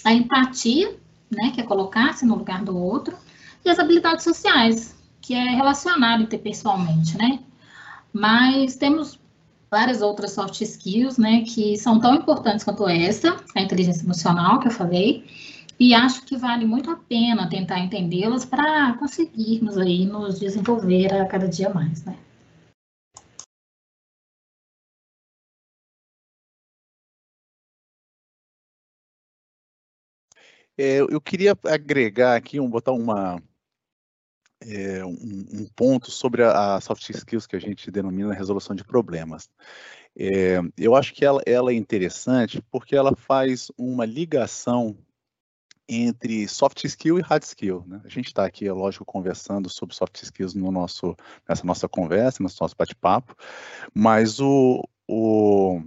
A 0.05 0.13
empatia, 0.13 0.97
né, 1.31 1.53
que 1.53 1.61
é 1.61 1.65
colocar-se 1.65 2.27
no 2.27 2.35
lugar 2.35 2.65
do 2.65 2.77
outro, 2.77 3.17
e 3.65 3.71
as 3.71 3.79
habilidades 3.79 4.25
sociais, 4.25 4.97
que 5.21 5.35
é 5.35 5.51
relacionar 5.55 6.21
interpessoalmente, 6.21 7.17
né? 7.19 7.41
Mas 8.13 8.77
temos 8.77 9.19
várias 9.77 10.01
outras 10.01 10.33
soft 10.33 10.59
skills, 10.63 11.19
né, 11.19 11.43
que 11.43 11.77
são 11.77 12.01
tão 12.01 12.15
importantes 12.15 12.65
quanto 12.65 12.89
essa, 12.89 13.37
a 13.55 13.61
inteligência 13.61 14.05
emocional 14.05 14.59
que 14.59 14.69
eu 14.69 14.73
falei, 14.73 15.23
e 15.79 15.93
acho 15.93 16.25
que 16.25 16.35
vale 16.35 16.65
muito 16.65 16.91
a 16.91 16.97
pena 16.97 17.47
tentar 17.51 17.79
entendê-las 17.81 18.47
para 18.47 18.95
conseguirmos 18.95 19.77
aí 19.77 20.07
nos 20.07 20.41
desenvolver 20.41 21.13
a 21.13 21.27
cada 21.27 21.47
dia 21.47 21.69
mais, 21.69 22.03
né. 22.07 22.17
É, 30.79 31.01
eu 31.01 31.21
queria 31.21 31.55
agregar 31.67 32.35
aqui, 32.37 32.59
um, 32.59 32.69
botar 32.71 32.93
uma, 32.93 33.43
é, 34.67 35.05
um, 35.05 35.47
um, 35.53 35.67
ponto 35.77 36.11
sobre 36.11 36.43
a, 36.43 36.75
a, 36.77 36.81
soft 36.81 37.09
skills 37.11 37.47
que 37.47 37.57
a 37.57 37.61
gente 37.61 37.91
denomina 37.91 38.35
resolução 38.35 38.75
de 38.75 38.85
problemas. 38.85 39.49
É, 40.19 40.61
eu 40.77 40.97
acho 40.97 41.15
que 41.15 41.25
ela, 41.25 41.41
ela, 41.47 41.71
é 41.71 41.75
interessante 41.75 42.61
porque 42.71 42.97
ela 42.97 43.15
faz 43.15 43.71
uma 43.79 44.05
ligação 44.05 44.97
entre 45.89 46.49
soft 46.49 46.83
skill 46.85 47.19
e 47.19 47.23
hard 47.23 47.45
skill. 47.45 47.85
Né? 47.87 48.01
A 48.05 48.09
gente 48.09 48.27
está 48.27 48.45
aqui, 48.45 48.67
é 48.67 48.73
lógico, 48.73 49.05
conversando 49.05 49.69
sobre 49.69 49.95
soft 49.95 50.21
skills 50.21 50.55
no 50.55 50.73
nosso, 50.73 51.15
nessa 51.49 51.65
nossa 51.65 51.89
conversa, 51.89 52.43
no 52.43 52.49
nosso 52.61 52.75
bate-papo, 52.77 53.37
mas 53.95 54.41
o, 54.41 54.83
o, 55.09 55.81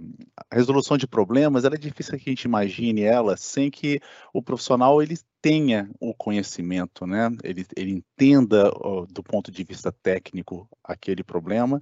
a 0.50 0.54
resolução 0.54 0.96
de 0.96 1.06
problemas, 1.06 1.64
é 1.64 1.70
difícil 1.70 2.18
que 2.18 2.30
a 2.30 2.32
gente 2.32 2.44
imagine 2.44 3.02
ela 3.02 3.36
sem 3.36 3.70
que 3.70 4.00
o 4.32 4.42
profissional 4.42 5.02
ele 5.02 5.16
tenha 5.42 5.90
o 6.00 6.14
conhecimento, 6.14 7.06
né? 7.06 7.28
Ele, 7.44 7.66
ele 7.76 7.92
entenda 7.92 8.70
ó, 8.76 9.06
do 9.06 9.22
ponto 9.22 9.50
de 9.50 9.64
vista 9.64 9.92
técnico 9.92 10.68
aquele 10.84 11.22
problema 11.22 11.80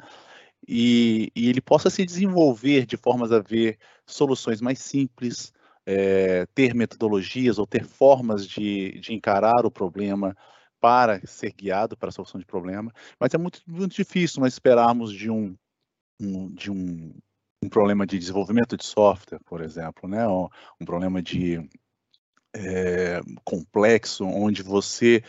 e, 0.67 1.31
e, 1.35 1.49
ele 1.49 1.61
possa 1.61 1.91
se 1.91 2.05
desenvolver 2.05 2.87
de 2.87 2.97
formas 2.97 3.33
a 3.33 3.41
ver 3.41 3.79
soluções 4.07 4.61
mais 4.61 4.79
simples, 4.81 5.53
é, 5.87 6.47
ter 6.55 6.75
metodologias 6.75 7.59
ou 7.59 7.67
ter 7.67 7.85
formas 7.85 8.47
de, 8.47 8.99
de 9.01 9.15
encarar 9.15 9.65
o 9.65 9.71
problema 9.71 10.37
para 10.81 11.25
ser 11.27 11.53
guiado 11.53 11.97
para 11.97 12.09
a 12.09 12.13
solução 12.13 12.39
de 12.39 12.47
problema. 12.47 12.93
Mas 13.19 13.35
é 13.35 13.39
muito, 13.39 13.61
muito 13.67 13.95
difícil 13.95 14.41
nós 14.41 14.53
esperarmos 14.53 15.13
de 15.13 15.31
um, 15.31 15.57
um 16.21 16.49
de 16.55 16.71
um 16.71 17.13
um 17.63 17.69
problema 17.69 18.07
de 18.07 18.19
desenvolvimento 18.19 18.77
de 18.77 18.85
software, 18.85 19.41
por 19.45 19.61
exemplo, 19.61 20.09
né? 20.09 20.27
um 20.29 20.85
problema 20.85 21.21
de 21.21 21.69
é, 22.55 23.21
complexo, 23.45 24.25
onde 24.25 24.63
você 24.63 25.23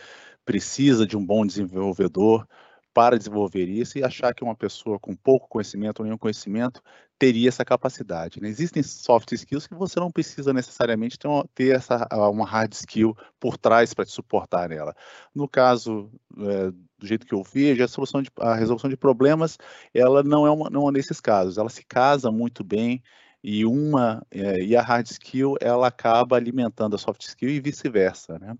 precisa 0.44 1.06
de 1.06 1.16
um 1.16 1.24
bom 1.24 1.44
desenvolvedor 1.44 2.46
para 2.92 3.18
desenvolver 3.18 3.68
isso 3.68 3.98
e 3.98 4.04
achar 4.04 4.34
que 4.34 4.42
uma 4.42 4.54
pessoa 4.54 4.98
com 4.98 5.14
pouco 5.14 5.48
conhecimento 5.48 6.00
ou 6.00 6.04
nenhum 6.04 6.18
conhecimento 6.18 6.82
teria 7.20 7.50
essa 7.50 7.66
capacidade. 7.66 8.40
Né? 8.40 8.48
Existem 8.48 8.82
soft 8.82 9.30
skills 9.32 9.66
que 9.66 9.74
você 9.74 10.00
não 10.00 10.10
precisa 10.10 10.54
necessariamente 10.54 11.18
ter, 11.18 11.28
uma, 11.28 11.46
ter 11.54 11.76
essa, 11.76 12.08
uma 12.10 12.46
hard 12.46 12.72
skill 12.72 13.14
por 13.38 13.58
trás 13.58 13.92
para 13.92 14.06
te 14.06 14.10
suportar 14.10 14.70
nela. 14.70 14.96
No 15.34 15.46
caso, 15.46 16.10
é, 16.38 16.70
do 16.98 17.06
jeito 17.06 17.26
que 17.26 17.34
eu 17.34 17.42
vejo, 17.42 17.84
a, 17.84 17.88
solução 17.88 18.22
de, 18.22 18.30
a 18.38 18.54
resolução 18.54 18.88
de 18.88 18.96
problemas, 18.96 19.58
ela 19.92 20.22
não 20.22 20.46
é 20.46 20.50
uma, 20.50 20.70
não 20.70 20.88
é 20.88 20.92
nesses 20.92 21.20
casos, 21.20 21.58
ela 21.58 21.68
se 21.68 21.84
casa 21.84 22.30
muito 22.30 22.64
bem 22.64 23.02
e 23.44 23.66
uma 23.66 24.26
é, 24.30 24.62
e 24.62 24.74
a 24.74 24.80
hard 24.80 25.06
skill 25.06 25.56
ela 25.60 25.88
acaba 25.88 26.36
alimentando 26.36 26.96
a 26.96 26.98
soft 26.98 27.22
skill 27.22 27.50
e 27.50 27.60
vice-versa, 27.60 28.38
né? 28.38 28.56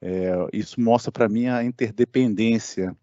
É, 0.00 0.32
isso 0.52 0.80
mostra 0.80 1.10
para 1.10 1.28
mim 1.28 1.48
a 1.48 1.64
interdependência 1.64 2.96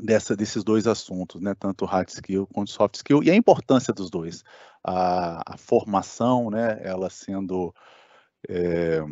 dessa, 0.00 0.36
desses 0.36 0.62
dois 0.62 0.86
assuntos, 0.86 1.40
né, 1.40 1.54
tanto 1.54 1.84
hard 1.84 2.08
skill 2.08 2.46
quanto 2.46 2.70
soft 2.70 2.96
skill, 2.96 3.22
e 3.22 3.30
a 3.30 3.34
importância 3.34 3.92
dos 3.92 4.10
dois. 4.10 4.42
A, 4.84 5.54
a 5.54 5.56
formação, 5.56 6.50
né, 6.50 6.78
ela 6.82 7.10
sendo 7.10 7.74
é, 8.48 9.02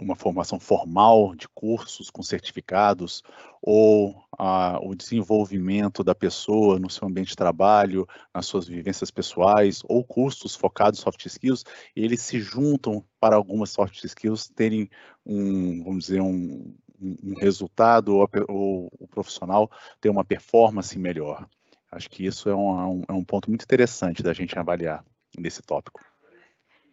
uma 0.00 0.14
formação 0.14 0.60
formal 0.60 1.34
de 1.34 1.48
cursos 1.48 2.10
com 2.10 2.22
certificados, 2.22 3.22
ou 3.62 4.22
a, 4.38 4.78
o 4.82 4.94
desenvolvimento 4.94 6.04
da 6.04 6.14
pessoa 6.14 6.78
no 6.78 6.90
seu 6.90 7.08
ambiente 7.08 7.30
de 7.30 7.36
trabalho, 7.36 8.06
nas 8.34 8.46
suas 8.46 8.66
vivências 8.66 9.10
pessoais, 9.10 9.80
ou 9.84 10.04
cursos 10.04 10.54
focados 10.54 11.00
em 11.00 11.02
soft 11.02 11.24
skills, 11.26 11.64
eles 11.94 12.22
se 12.22 12.40
juntam 12.40 13.04
para 13.20 13.36
algumas 13.36 13.70
soft 13.70 14.02
skills 14.04 14.48
terem 14.48 14.88
um, 15.26 15.82
vamos 15.82 16.06
dizer, 16.06 16.20
um, 16.20 16.74
um 17.00 17.34
resultado 17.34 18.16
ou, 18.16 18.28
ou, 18.48 18.92
o 18.98 19.08
profissional 19.08 19.70
ter 20.00 20.08
uma 20.08 20.24
performance 20.24 20.98
melhor. 20.98 21.46
Acho 21.90 22.10
que 22.10 22.24
isso 22.24 22.48
é 22.48 22.54
um, 22.54 23.02
é 23.08 23.12
um 23.12 23.24
ponto 23.24 23.48
muito 23.48 23.62
interessante 23.62 24.22
da 24.22 24.32
gente 24.32 24.58
avaliar 24.58 25.04
nesse 25.38 25.62
tópico. 25.62 26.00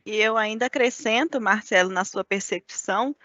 E 0.05 0.15
eu 0.15 0.37
ainda 0.37 0.67
acrescento, 0.67 1.41
Marcelo, 1.41 1.89
na 1.89 2.05
sua 2.05 2.23
percepção, 2.23 3.15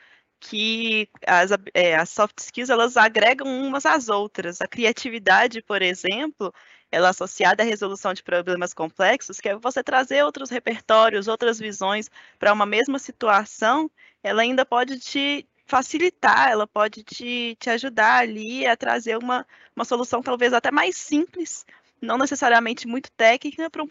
que 0.40 1.08
as, 1.26 1.50
é, 1.74 1.94
as 1.94 2.08
soft 2.08 2.38
skills 2.38 2.70
elas 2.70 2.96
agregam 2.96 3.46
umas 3.46 3.84
às 3.84 4.08
outras. 4.08 4.60
A 4.60 4.66
criatividade, 4.66 5.62
por 5.62 5.82
exemplo, 5.82 6.52
ela 6.90 7.08
é 7.08 7.10
associada 7.10 7.62
à 7.62 7.66
resolução 7.66 8.14
de 8.14 8.22
problemas 8.22 8.72
complexos, 8.72 9.38
que 9.38 9.48
é 9.48 9.56
você 9.56 9.82
trazer 9.82 10.24
outros 10.24 10.48
repertórios, 10.48 11.28
outras 11.28 11.58
visões 11.58 12.10
para 12.38 12.52
uma 12.52 12.66
mesma 12.66 12.98
situação, 12.98 13.90
ela 14.22 14.42
ainda 14.42 14.64
pode 14.64 14.98
te 14.98 15.46
facilitar, 15.70 16.50
ela 16.50 16.66
pode 16.66 17.04
te, 17.04 17.56
te 17.58 17.70
ajudar 17.70 18.22
ali 18.22 18.66
a 18.66 18.76
trazer 18.76 19.16
uma, 19.16 19.46
uma 19.74 19.84
solução 19.84 20.20
talvez 20.20 20.52
até 20.52 20.72
mais 20.72 20.96
simples, 20.96 21.64
não 22.02 22.18
necessariamente 22.18 22.88
muito 22.88 23.10
técnica, 23.12 23.70
para 23.70 23.82
um, 23.82 23.86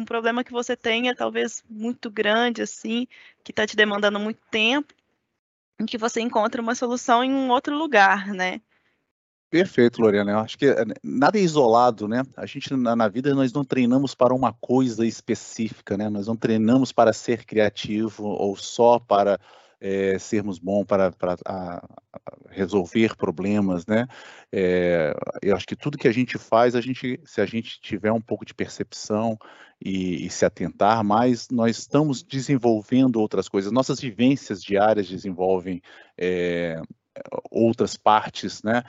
um 0.00 0.04
problema 0.04 0.44
que 0.44 0.52
você 0.52 0.76
tenha 0.76 1.16
talvez 1.16 1.64
muito 1.68 2.08
grande, 2.08 2.62
assim, 2.62 3.08
que 3.42 3.50
está 3.50 3.66
te 3.66 3.74
demandando 3.74 4.20
muito 4.20 4.40
tempo, 4.48 4.94
em 5.80 5.86
que 5.86 5.98
você 5.98 6.20
encontra 6.20 6.62
uma 6.62 6.74
solução 6.76 7.24
em 7.24 7.32
um 7.32 7.50
outro 7.50 7.76
lugar, 7.76 8.28
né? 8.28 8.60
Perfeito, 9.50 10.00
Lorena. 10.00 10.32
Eu 10.32 10.38
acho 10.40 10.58
que 10.58 10.66
eh, 10.66 10.84
nada 11.02 11.38
é 11.38 11.40
isolado, 11.40 12.06
né? 12.06 12.22
A 12.36 12.44
gente 12.44 12.76
na, 12.76 12.94
na, 12.94 13.08
vida 13.08 13.34
nós 13.34 13.50
não 13.52 13.64
treinamos 13.64 14.14
para 14.14 14.34
uma 14.34 14.52
coisa 14.52 15.06
específica, 15.06 15.96
né? 15.96 16.10
Nós 16.10 16.26
não 16.26 16.36
treinamos 16.36 16.92
para 16.92 17.14
ser 17.14 17.46
criativo 17.46 18.24
ou 18.26 18.54
só 18.56 18.98
para 18.98 19.40
é, 19.80 20.18
sermos 20.18 20.58
bons 20.58 20.84
para, 20.84 21.12
resolver 22.50 23.16
problemas, 23.16 23.86
né? 23.86 24.06
É, 24.52 25.12
eu 25.42 25.54
acho 25.54 25.66
que 25.66 25.76
tudo 25.76 25.98
que 25.98 26.08
a 26.08 26.12
gente 26.12 26.38
faz, 26.38 26.74
a 26.74 26.80
gente, 26.80 27.20
se 27.24 27.40
a 27.40 27.46
gente 27.46 27.80
tiver 27.80 28.12
um 28.12 28.20
pouco 28.20 28.44
de 28.44 28.54
percepção 28.54 29.38
e, 29.84 30.26
e, 30.26 30.30
se 30.30 30.44
atentar 30.44 31.04
mais, 31.04 31.48
nós 31.50 31.78
estamos 31.78 32.22
desenvolvendo 32.22 33.20
outras 33.20 33.48
coisas. 33.48 33.70
Nossas 33.70 34.00
vivências 34.00 34.62
diárias 34.62 35.08
desenvolvem 35.08 35.80
é, 36.18 36.80
outras 37.50 37.96
partes, 37.96 38.62
né? 38.62 38.82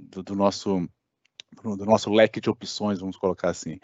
do, 0.00 0.22
do 0.22 0.34
nosso 0.34 0.88
do 1.62 1.86
nosso 1.86 2.10
leque 2.10 2.40
de 2.40 2.50
opções, 2.50 3.00
vamos 3.00 3.16
colocar 3.16 3.50
assim. 3.50 3.78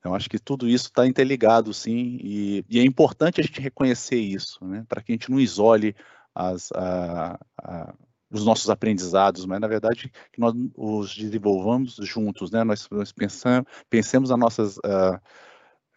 Então, 0.00 0.14
acho 0.14 0.28
que 0.30 0.38
tudo 0.38 0.66
isso 0.66 0.86
está 0.86 1.06
interligado, 1.06 1.72
sim, 1.74 2.18
e, 2.22 2.64
e, 2.68 2.80
é 2.80 2.82
importante 2.82 3.40
a 3.40 3.44
gente 3.44 3.60
reconhecer 3.60 4.16
isso, 4.16 4.64
né, 4.64 4.84
para 4.88 5.02
que 5.02 5.12
a 5.12 5.14
gente 5.14 5.30
não 5.30 5.38
isole 5.38 5.94
as, 6.34 6.72
a, 6.72 7.38
a, 7.62 7.94
os 8.30 8.44
nossos 8.44 8.70
aprendizados, 8.70 9.44
mas, 9.44 9.60
na 9.60 9.68
verdade, 9.68 10.10
que 10.32 10.40
nós 10.40 10.54
os 10.74 11.14
desenvolvamos 11.14 11.96
juntos, 12.00 12.50
né, 12.50 12.64
nós, 12.64 12.88
nós 12.90 13.12
pensamos, 13.12 13.66
pensemos 13.90 14.30
nas 14.30 14.38
nossas 14.38 14.76
uh, 14.78 15.20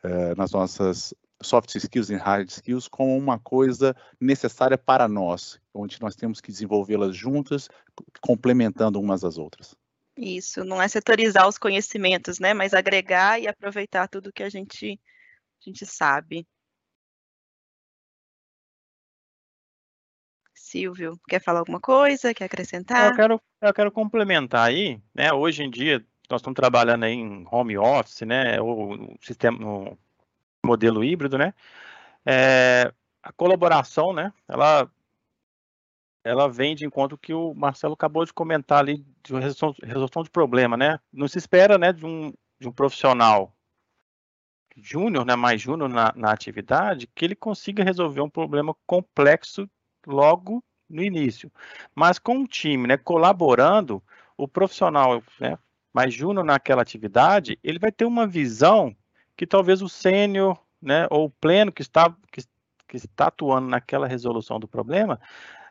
uh, 0.04 0.36
nas 0.38 0.52
nossas 0.52 1.14
soft 1.42 1.76
skills 1.76 2.10
e 2.10 2.16
hard 2.16 2.50
skills 2.50 2.88
como 2.88 3.18
uma 3.18 3.40
coisa 3.40 3.96
necessária 4.20 4.78
para 4.78 5.08
nós, 5.08 5.60
onde 5.74 6.02
nós 6.02 6.16
temos 6.16 6.40
que 6.42 6.52
desenvolvê-las 6.52 7.16
juntas, 7.16 7.70
complementando 8.22 9.00
umas 9.00 9.24
às 9.24 9.38
outras. 9.38 9.76
Isso, 10.16 10.64
não 10.64 10.82
é 10.82 10.88
setorizar 10.88 11.48
os 11.48 11.58
conhecimentos, 11.58 12.40
né, 12.40 12.54
mas 12.54 12.74
agregar 12.74 13.40
e 13.40 13.48
aproveitar 13.48 14.08
tudo 14.08 14.32
que 14.32 14.44
a 14.44 14.50
gente, 14.50 15.00
a 15.60 15.70
gente 15.70 15.86
sabe. 15.86 16.48
Silvio, 20.54 21.20
quer 21.28 21.40
falar 21.40 21.60
alguma 21.60 21.80
coisa? 21.80 22.34
Quer 22.34 22.46
acrescentar? 22.46 23.10
Eu 23.10 23.16
quero, 23.16 23.42
eu 23.62 23.74
quero 23.74 23.92
complementar 23.92 24.68
aí, 24.68 25.00
né? 25.14 25.32
Hoje 25.32 25.62
em 25.62 25.70
dia 25.70 26.04
nós 26.30 26.42
estamos 26.42 26.56
trabalhando 26.56 27.06
em 27.06 27.46
home 27.52 27.78
office, 27.78 28.22
né? 28.22 28.60
O 28.60 29.16
sistema, 29.22 29.58
no 29.60 29.98
modelo 30.66 31.04
híbrido, 31.04 31.38
né? 31.38 31.54
É, 32.26 32.92
a 33.22 33.32
colaboração, 33.34 34.14
né? 34.14 34.34
Ela, 34.48 34.90
ela 36.24 36.48
vem 36.48 36.76
de 36.76 36.86
encontro 36.86 37.18
que 37.18 37.34
o 37.34 37.54
Marcelo 37.54 37.94
acabou 37.94 38.26
de 38.26 38.34
comentar 38.34 38.80
ali 38.80 39.06
de 39.24 39.34
resolução, 39.34 39.76
resolução 39.84 40.24
de 40.24 40.30
problema, 40.30 40.78
né? 40.78 41.00
Não 41.12 41.28
se 41.28 41.38
espera, 41.38 41.78
né, 41.78 41.92
de 41.92 42.06
um, 42.06 42.34
de 42.60 42.68
um 42.68 42.72
profissional 42.72 43.54
júnior, 44.76 45.26
né, 45.26 45.36
mais 45.36 45.62
júnior 45.62 45.90
na, 45.90 46.14
na 46.16 46.32
atividade, 46.32 47.08
que 47.08 47.26
ele 47.26 47.36
consiga 47.36 47.84
resolver 47.84 48.22
um 48.22 48.30
problema 48.30 48.76
complexo 48.88 49.70
logo 50.06 50.64
no 50.90 51.04
início. 51.04 51.52
Mas 51.94 52.18
com 52.18 52.42
o 52.42 52.48
time, 52.48 52.88
né, 52.88 52.98
colaborando, 52.98 54.02
o 54.38 54.48
profissional, 54.48 55.22
né, 55.40 55.58
mais 55.94 56.14
júnior 56.14 56.44
naquela 56.44 56.82
atividade, 56.82 57.60
ele 57.64 57.78
vai 57.78 57.92
ter 57.92 58.06
uma 58.06 58.26
visão 58.26 58.96
que 59.38 59.46
talvez 59.46 59.82
o 59.82 59.90
sênior, 59.90 60.58
né, 60.82 61.08
ou 61.10 61.26
o 61.26 61.30
pleno 61.30 61.72
que 61.72 61.82
está, 61.82 62.16
que, 62.32 62.42
que 62.88 62.98
está 62.98 63.28
atuando 63.28 63.68
naquela 63.68 64.08
resolução 64.08 64.60
do 64.60 64.68
problema, 64.68 65.20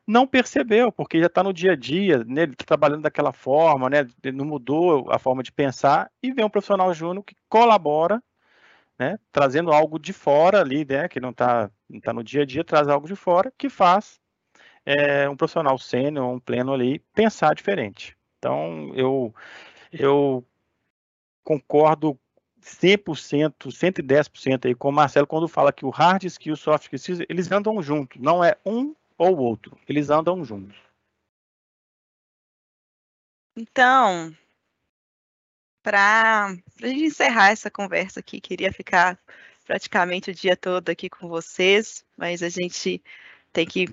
não 0.07 0.27
percebeu, 0.27 0.91
porque 0.91 1.21
já 1.21 1.27
está 1.27 1.43
no 1.43 1.53
dia 1.53 1.73
a 1.73 1.77
dia, 1.77 2.25
né, 2.25 2.43
ele 2.43 2.53
está 2.53 2.65
trabalhando 2.65 3.03
daquela 3.03 3.33
forma, 3.33 3.89
né, 3.89 4.07
não 4.33 4.45
mudou 4.45 5.11
a 5.11 5.19
forma 5.19 5.43
de 5.43 5.53
pensar, 5.53 6.11
e 6.23 6.33
vem 6.33 6.45
um 6.45 6.51
profissional 6.51 6.93
júnior 6.93 7.25
que 7.25 7.37
colabora, 7.49 8.23
né, 8.99 9.19
trazendo 9.31 9.73
algo 9.73 9.99
de 9.99 10.13
fora 10.13 10.61
ali, 10.61 10.85
né, 10.85 11.09
que 11.09 11.21
não 11.21 11.31
está 11.31 11.71
tá 12.03 12.13
no 12.13 12.25
dia 12.25 12.43
a 12.43 12.47
dia, 12.47 12.65
traz 12.65 12.89
algo 12.89 13.07
de 13.07 13.17
fora, 13.17 13.53
que 13.57 13.69
faz 13.69 14.21
é, 14.85 15.29
um 15.29 15.37
profissional 15.37 15.79
sênior, 15.79 16.27
um 16.29 16.41
pleno 16.41 16.73
ali, 16.73 16.99
pensar 17.15 17.55
diferente. 17.55 18.17
Então, 18.39 18.93
eu, 18.95 19.33
eu 19.93 20.45
concordo 21.45 22.19
100%, 22.61 23.71
110% 23.71 24.67
aí 24.67 24.75
com 24.75 24.89
o 24.89 24.93
Marcelo 24.93 25.27
quando 25.27 25.49
fala 25.49 25.73
que 25.73 25.85
o 25.85 25.91
hard 25.91 26.25
skill 26.25 26.53
e 26.53 26.55
o 26.55 26.57
soft 26.57 26.93
skills, 26.93 27.25
eles 27.29 27.51
andam 27.51 27.81
juntos, 27.83 28.21
não 28.21 28.43
é 28.43 28.57
um 28.65 28.95
ou 29.23 29.39
outro, 29.39 29.79
eles 29.89 30.11
andam 30.11 30.45
juntos. 30.45 30.77
Então, 33.57 34.35
para 35.83 36.47
a 36.83 36.87
gente 36.87 37.05
encerrar 37.05 37.51
essa 37.51 37.71
conversa 37.71 38.21
aqui, 38.21 38.41
queria 38.41 38.73
ficar 38.73 39.19
praticamente 39.65 40.31
o 40.31 40.35
dia 40.35 40.57
todo 40.57 40.89
aqui 40.89 41.09
com 41.09 41.29
vocês, 41.29 42.05
mas 42.17 42.43
a 42.43 42.49
gente 42.49 43.03
tem 43.53 43.67
que 43.67 43.87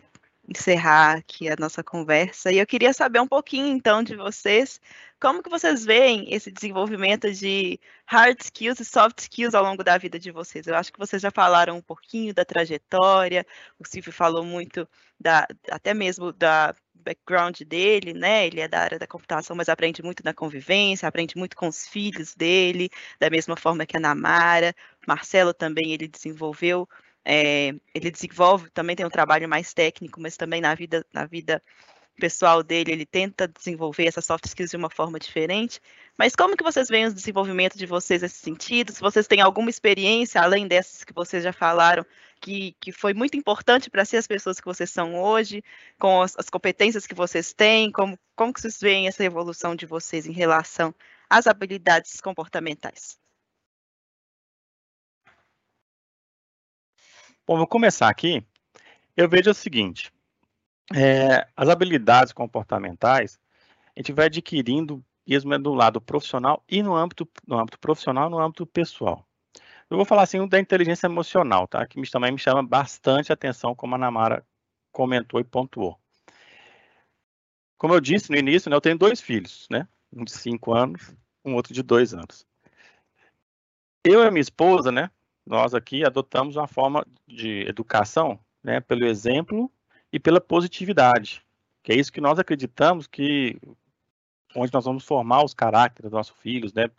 encerrar 0.49 1.17
aqui 1.17 1.49
a 1.49 1.55
nossa 1.59 1.83
conversa. 1.83 2.51
E 2.51 2.57
eu 2.57 2.65
queria 2.65 2.91
saber 2.93 3.19
um 3.19 3.27
pouquinho, 3.27 3.67
então, 3.67 4.01
de 4.03 4.15
vocês, 4.15 4.81
como 5.19 5.43
que 5.43 5.49
vocês 5.49 5.85
veem 5.85 6.33
esse 6.33 6.51
desenvolvimento 6.51 7.31
de 7.31 7.79
hard 8.05 8.39
skills 8.41 8.79
e 8.79 8.85
soft 8.85 9.19
skills 9.19 9.53
ao 9.53 9.63
longo 9.63 9.83
da 9.83 9.97
vida 9.97 10.17
de 10.19 10.31
vocês? 10.31 10.65
Eu 10.67 10.75
acho 10.75 10.91
que 10.91 10.99
vocês 10.99 11.21
já 11.21 11.31
falaram 11.31 11.77
um 11.77 11.81
pouquinho 11.81 12.33
da 12.33 12.43
trajetória, 12.43 13.45
o 13.79 13.87
Silvio 13.87 14.11
falou 14.11 14.43
muito 14.43 14.87
da, 15.19 15.47
até 15.69 15.93
mesmo 15.93 16.33
da 16.33 16.73
background 16.95 17.61
dele, 17.61 18.13
né? 18.13 18.47
Ele 18.47 18.59
é 18.61 18.67
da 18.67 18.79
área 18.79 18.99
da 18.99 19.07
computação, 19.07 19.55
mas 19.55 19.69
aprende 19.69 20.03
muito 20.03 20.23
na 20.23 20.33
convivência, 20.33 21.07
aprende 21.07 21.37
muito 21.37 21.55
com 21.55 21.67
os 21.67 21.87
filhos 21.87 22.35
dele, 22.35 22.89
da 23.19 23.29
mesma 23.29 23.55
forma 23.55 23.85
que 23.85 23.97
a 23.97 23.99
Namara. 23.99 24.75
Marcelo 25.07 25.53
também 25.53 25.91
ele 25.93 26.07
desenvolveu 26.07 26.87
é, 27.31 27.75
ele 27.93 28.09
desenvolve, 28.09 28.71
também 28.71 28.95
tem 28.95 29.05
um 29.05 29.09
trabalho 29.09 29.47
mais 29.47 29.71
técnico, 29.71 30.19
mas 30.19 30.35
também 30.35 30.59
na 30.59 30.73
vida, 30.73 31.05
na 31.13 31.27
vida 31.27 31.61
pessoal 32.19 32.63
dele, 32.63 32.91
ele 32.91 33.05
tenta 33.05 33.47
desenvolver 33.47 34.07
essas 34.07 34.25
soft 34.25 34.45
skills 34.45 34.71
de 34.71 34.77
uma 34.77 34.89
forma 34.89 35.19
diferente. 35.19 35.79
Mas 36.17 36.35
como 36.35 36.57
que 36.57 36.63
vocês 36.63 36.89
veem 36.89 37.05
o 37.05 37.13
desenvolvimento 37.13 37.77
de 37.77 37.85
vocês 37.85 38.23
nesse 38.23 38.37
sentido? 38.37 38.91
Se 38.91 38.99
vocês 38.99 39.27
têm 39.27 39.41
alguma 39.41 39.69
experiência, 39.69 40.41
além 40.41 40.67
dessas 40.67 41.03
que 41.03 41.13
vocês 41.13 41.43
já 41.43 41.53
falaram, 41.53 42.03
que, 42.41 42.75
que 42.79 42.91
foi 42.91 43.13
muito 43.13 43.37
importante 43.37 43.91
para 43.91 44.05
ser 44.05 44.17
as 44.17 44.27
pessoas 44.27 44.59
que 44.59 44.65
vocês 44.65 44.89
são 44.89 45.15
hoje, 45.15 45.63
com 45.99 46.23
as, 46.23 46.35
as, 46.35 46.49
competências 46.49 47.05
que 47.05 47.13
vocês 47.15 47.53
têm, 47.53 47.91
como, 47.91 48.17
como 48.35 48.51
que 48.51 48.59
vocês 48.59 48.79
veem 48.79 49.07
essa 49.07 49.23
evolução 49.23 49.75
de 49.75 49.85
vocês 49.85 50.25
em 50.25 50.33
relação 50.33 50.93
às 51.29 51.45
habilidades 51.45 52.19
comportamentais? 52.21 53.19
Bom, 57.49 57.57
vou 57.57 57.65
começar 57.65 58.07
aqui. 58.07 58.45
Eu 59.17 59.27
vejo 59.27 59.49
o 59.49 59.55
seguinte: 59.55 60.13
é, 60.93 61.47
as 61.57 61.67
habilidades 61.67 62.31
comportamentais 62.31 63.39
a 63.95 63.99
gente 63.99 64.13
vai 64.13 64.27
adquirindo 64.27 65.03
mesmo 65.27 65.57
do 65.57 65.73
lado 65.73 65.99
profissional 65.99 66.63
e 66.69 66.83
no 66.83 66.95
âmbito, 66.95 67.27
no 67.47 67.57
âmbito 67.57 67.79
profissional 67.79 68.29
no 68.29 68.37
âmbito 68.37 68.67
pessoal. 68.67 69.27
Eu 69.89 69.97
vou 69.97 70.05
falar 70.05 70.21
assim 70.21 70.47
da 70.47 70.59
inteligência 70.59 71.07
emocional, 71.07 71.67
tá? 71.67 71.87
Que 71.87 71.99
também 72.11 72.31
me 72.31 72.37
chama 72.37 72.61
bastante 72.61 73.33
atenção, 73.33 73.73
como 73.73 73.95
a 73.95 73.97
Namara 73.97 74.45
comentou 74.91 75.39
e 75.39 75.43
pontuou. 75.43 75.99
Como 77.79 77.95
eu 77.95 77.99
disse 77.99 78.29
no 78.29 78.37
início, 78.37 78.69
né, 78.69 78.75
eu 78.75 78.81
tenho 78.81 78.95
dois 78.95 79.19
filhos, 79.19 79.65
né? 79.71 79.87
Um 80.13 80.23
de 80.23 80.33
cinco 80.33 80.71
anos, 80.71 81.15
um 81.43 81.55
outro 81.55 81.73
de 81.73 81.81
dois 81.81 82.13
anos. 82.13 82.45
Eu 84.03 84.23
e 84.23 84.29
minha 84.29 84.39
esposa, 84.39 84.91
né? 84.91 85.09
Nós 85.49 85.73
aqui 85.73 86.05
adotamos 86.05 86.55
uma 86.55 86.67
forma 86.67 87.03
de 87.27 87.61
educação, 87.67 88.39
né, 88.63 88.79
pelo 88.79 89.03
exemplo 89.03 89.69
e 90.13 90.19
pela 90.19 90.39
positividade, 90.39 91.43
que 91.81 91.91
é 91.91 91.95
isso 91.95 92.13
que 92.13 92.21
nós 92.21 92.37
acreditamos 92.37 93.07
que 93.07 93.59
onde 94.55 94.71
nós 94.71 94.85
vamos 94.85 95.03
formar 95.03 95.43
os 95.43 95.55
caracteres 95.55 96.11
dos 96.11 96.17
nossos 96.17 96.37
filhos, 96.37 96.71
né, 96.71 96.91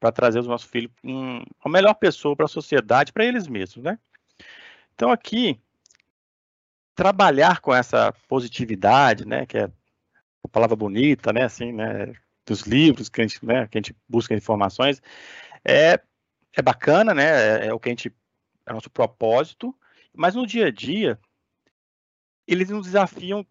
para 0.00 0.10
trazer 0.10 0.40
os 0.40 0.48
nossos 0.48 0.68
filhos 0.68 0.90
um, 1.04 1.44
a 1.64 1.68
melhor 1.68 1.94
pessoa 1.94 2.34
para 2.34 2.46
a 2.46 2.48
sociedade, 2.48 3.12
para 3.12 3.24
eles 3.24 3.46
mesmos, 3.46 3.84
né? 3.84 3.96
Então 4.94 5.12
aqui 5.12 5.60
trabalhar 6.96 7.60
com 7.60 7.72
essa 7.72 8.12
positividade, 8.26 9.24
né, 9.24 9.46
que 9.46 9.58
é 9.58 9.66
uma 9.66 10.50
palavra 10.50 10.74
bonita, 10.74 11.32
né, 11.32 11.44
assim, 11.44 11.72
né, 11.72 12.12
dos 12.44 12.62
livros 12.62 13.08
que 13.08 13.20
a 13.20 13.26
gente, 13.26 13.46
né, 13.46 13.68
que 13.68 13.78
a 13.78 13.80
gente 13.80 13.94
busca 14.08 14.34
informações, 14.34 15.00
é 15.64 16.00
é 16.54 16.62
bacana, 16.62 17.14
né? 17.14 17.24
É, 17.24 17.66
é, 17.66 17.74
o 17.74 17.80
que 17.80 17.88
a 17.88 17.92
gente 17.92 18.12
é 18.66 18.72
nosso 18.72 18.90
propósito, 18.90 19.74
mas 20.14 20.34
no 20.34 20.46
dia 20.46 20.66
a 20.66 20.70
dia 20.70 21.18
eles 22.46 22.70
nos 22.70 22.86
desafiam 22.86 23.46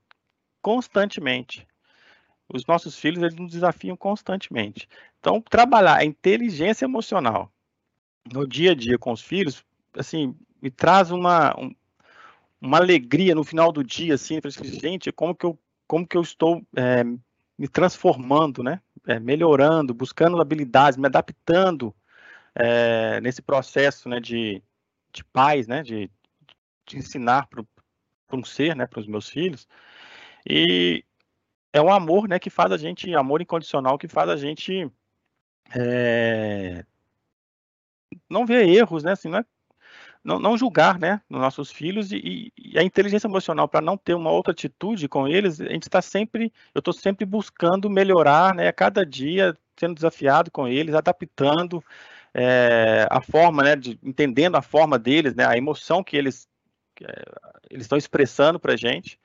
constantemente. 0.62 1.68
Os 2.48 2.66
nossos 2.66 2.98
filhos 2.98 3.24
eles 3.24 3.36
nos 3.36 3.52
desafiam 3.52 3.96
constantemente. 3.96 4.88
Então, 5.20 5.42
trabalhar 5.42 5.98
a 5.98 6.06
inteligência 6.06 6.86
emocional 6.86 7.52
no 8.32 8.48
dia 8.48 8.72
a 8.72 8.76
dia 8.76 8.98
com 8.98 9.12
os 9.12 9.22
filhos, 9.22 9.66
assim, 9.98 10.36
me 10.62 10.70
traz 10.70 11.12
uma 11.12 11.58
um, 11.58 11.74
uma 12.60 12.78
alegria 12.78 13.34
no 13.34 13.44
final 13.44 13.72
do 13.72 13.84
dia, 13.84 14.14
assim, 14.14 14.40
gente, 14.64 15.12
como 15.12 15.34
que 15.34 15.46
eu 15.46 15.58
como 15.88 16.08
que 16.08 16.16
eu 16.16 16.22
estou 16.22 16.66
é, 16.76 17.04
me 17.04 17.68
transformando, 17.68 18.64
né? 18.64 18.82
É, 19.08 19.20
melhorando, 19.20 19.94
buscando 19.94 20.40
habilidades, 20.40 20.98
me 20.98 21.08
adaptando 21.08 21.94
é, 22.56 23.22
nesse 23.22 23.42
processo 23.42 24.10
né, 24.10 24.20
de, 24.20 24.62
de 25.12 25.24
pais, 25.26 25.68
né, 25.68 25.84
de, 25.84 26.10
de 26.86 26.98
ensinar 26.98 27.48
para 27.48 27.64
um 28.34 28.44
ser, 28.44 28.76
né, 28.76 28.86
para 28.86 29.00
os 29.00 29.08
meus 29.08 29.30
filhos. 29.30 29.68
E 30.48 31.04
é 31.74 31.82
um 31.82 31.92
amor 31.92 32.28
né, 32.28 32.40
que 32.40 32.50
faz 32.50 32.72
a 32.72 32.78
gente, 32.78 33.14
amor 33.16 33.42
incondicional, 33.42 33.98
que 33.98 34.08
faz 34.08 34.30
a 34.30 34.36
gente 34.36 34.92
é, 35.76 36.86
não 38.30 38.46
ver 38.46 38.68
erros, 38.68 39.04
né, 39.04 39.14
assim, 39.14 39.30
não, 39.30 39.40
é, 39.40 39.46
não, 40.24 40.40
não, 40.40 40.58
julgar 40.58 41.00
né, 41.00 41.22
nos 41.30 41.42
nossos 41.42 41.72
filhos 41.72 42.12
e, 42.12 42.52
e 42.58 42.78
a 42.78 42.84
inteligência 42.84 43.28
emocional 43.28 43.68
para 43.68 43.82
não 43.82 43.98
ter 43.98 44.14
uma 44.14 44.32
outra 44.32 44.52
atitude 44.52 45.08
com 45.08 45.28
eles, 45.28 45.62
a 45.62 45.70
gente 45.70 45.84
está 45.84 46.02
sempre, 46.02 46.52
eu 46.76 46.80
estou 46.80 46.94
sempre 46.94 47.26
buscando 47.26 47.90
melhorar, 47.90 48.54
né, 48.54 48.68
a 48.68 48.74
cada 48.74 49.06
dia 49.06 49.58
sendo 49.78 49.96
desafiado 49.96 50.52
com 50.52 50.68
eles, 50.68 50.94
adaptando, 50.94 51.84
é, 52.34 53.08
a 53.10 53.22
forma, 53.22 53.64
né, 53.64 53.76
de, 53.76 54.00
entendendo 54.04 54.56
a 54.56 54.62
forma 54.62 54.98
deles, 54.98 55.36
né, 55.36 55.46
a 55.46 55.58
emoção 55.58 56.04
que 56.04 56.16
eles 56.16 56.48
é, 57.02 57.24
eles 57.70 57.86
estão 57.86 57.98
expressando 57.98 58.60
para 58.60 58.74
a 58.74 58.78
gente. 58.78 59.20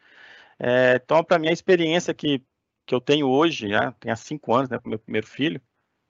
É, 0.59 1.01
então, 1.03 1.23
para 1.23 1.39
mim, 1.39 1.49
a 1.49 1.53
experiência 1.53 2.15
que, 2.15 2.43
que 2.87 2.95
eu 2.95 3.01
tenho 3.01 3.29
hoje, 3.29 3.69
né, 3.69 3.95
tenho 4.01 4.13
há 4.13 4.17
cinco 4.17 4.55
anos, 4.55 4.71
né, 4.71 4.79
com 4.79 4.89
meu 4.89 4.99
primeiro 4.99 5.27
filho, 5.27 5.61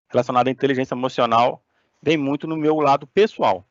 relacionada 0.09 0.49
à 0.51 0.53
inteligência 0.53 0.95
emocional, 0.95 1.65
vem 2.03 2.17
muito 2.17 2.47
no 2.47 2.57
meu 2.57 2.77
lado 2.77 3.07
pessoal. 3.07 3.67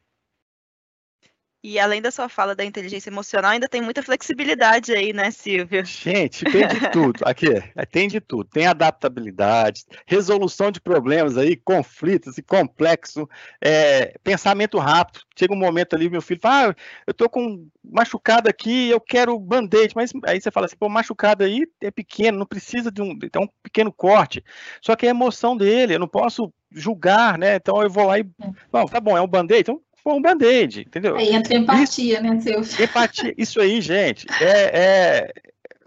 E 1.67 1.80
além 1.80 1.99
da 1.99 2.12
sua 2.12 2.30
fala 2.30 2.54
da 2.54 2.63
inteligência 2.63 3.10
emocional, 3.10 3.49
ainda 3.49 3.67
tem 3.67 3.82
muita 3.82 4.04
flexibilidade 4.04 4.93
aí, 4.93 5.12
né, 5.12 5.32
Silvio? 5.32 5.84
Gente, 5.84 6.45
tem 6.45 6.67
de 6.67 6.80
tudo. 6.93 7.21
Aqui, 7.25 7.47
é, 7.75 7.86
tem 7.88 8.08
de 8.08 8.21
tudo. 8.21 8.47
Tem 8.47 8.67
adaptabilidade, 8.67 9.84
resolução 10.06 10.69
de 10.69 10.80
problemas 10.80 11.39
aí, 11.39 11.56
conflitos 11.56 12.38
e 12.38 12.43
complexo, 12.43 13.28
é, 13.60 14.15
pensamento 14.23 14.78
rápido. 14.78 15.21
Chega 15.36 15.56
um 15.56 15.58
momento 15.58 15.95
ali, 15.95 16.08
meu 16.08 16.21
filho 16.21 16.39
fala, 16.39 16.69
ah, 16.69 16.75
eu 17.08 17.15
tô 17.15 17.28
com 17.28 17.67
machucado 17.84 18.47
aqui, 18.47 18.91
eu 18.91 19.01
quero 19.01 19.39
band-aid. 19.39 19.95
Mas 19.95 20.12
aí 20.28 20.39
você 20.39 20.51
fala 20.51 20.67
assim, 20.67 20.78
pô, 20.78 20.88
machucado 20.88 21.43
aí 21.43 21.65
é 21.82 21.89
pequeno, 21.89 22.38
não 22.38 22.45
precisa 22.45 22.91
de 22.91 23.01
um, 23.01 23.17
de 23.17 23.39
um 23.39 23.47
pequeno 23.63 23.91
corte. 23.91 24.43
Só 24.84 24.95
que 24.95 25.08
é 25.08 25.10
a 25.10 25.15
emoção 25.15 25.58
dele, 25.58 25.95
eu 25.95 25.99
não 25.99 26.08
posso 26.08 26.54
julgar, 26.71 27.39
né? 27.39 27.56
Então 27.56 27.82
eu 27.82 27.89
vou 27.89 28.06
lá 28.06 28.19
e. 28.19 28.21
É. 28.21 28.49
Bom, 28.71 28.86
tá 28.86 28.99
bom, 28.99 29.17
é 29.17 29.21
um 29.21 29.28
band-aid, 29.28 29.62
então 29.62 29.82
for 30.06 30.13
um 30.13 30.22
band-aid, 30.22 30.82
entendeu? 30.82 31.18
Aí 31.18 31.34
entra 31.34 31.56
empatia, 31.56 32.22
isso, 32.22 32.24
né, 32.24 32.39
seu? 32.39 32.62
Empatia, 32.86 33.34
isso 33.36 33.60
aí, 33.60 33.82
gente, 33.82 34.28
é, 34.39 34.80
é 34.80 35.34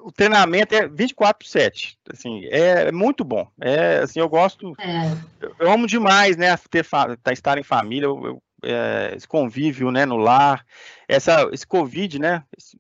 o 0.01 0.11
treinamento 0.11 0.75
é 0.75 0.89
24 0.89 1.39
por 1.39 1.49
7, 1.49 1.97
assim, 2.13 2.45
é, 2.47 2.91
muito 2.91 3.23
bom, 3.23 3.47
é, 3.61 3.99
assim, 3.99 4.19
eu 4.19 4.29
gosto, 4.29 4.75
é. 4.81 5.13
eu, 5.41 5.55
eu, 5.61 5.71
amo 5.71 5.87
demais, 5.87 6.37
né, 6.37 6.57
ter, 6.69 6.85
tá, 7.23 7.33
estar 7.33 7.59
em 7.59 7.63
família, 7.63 8.07
eu, 8.07 8.27
eu, 8.27 8.43
é, 8.65 9.15
esse 9.15 9.29
convívio, 9.29 9.93
né, 9.93 10.05
no 10.05 10.17
lar, 10.17 10.67
essa, 11.07 11.49
esse 11.53 11.67
Covid, 11.67 12.19
né, 12.19 12.43
esse, 12.57 12.77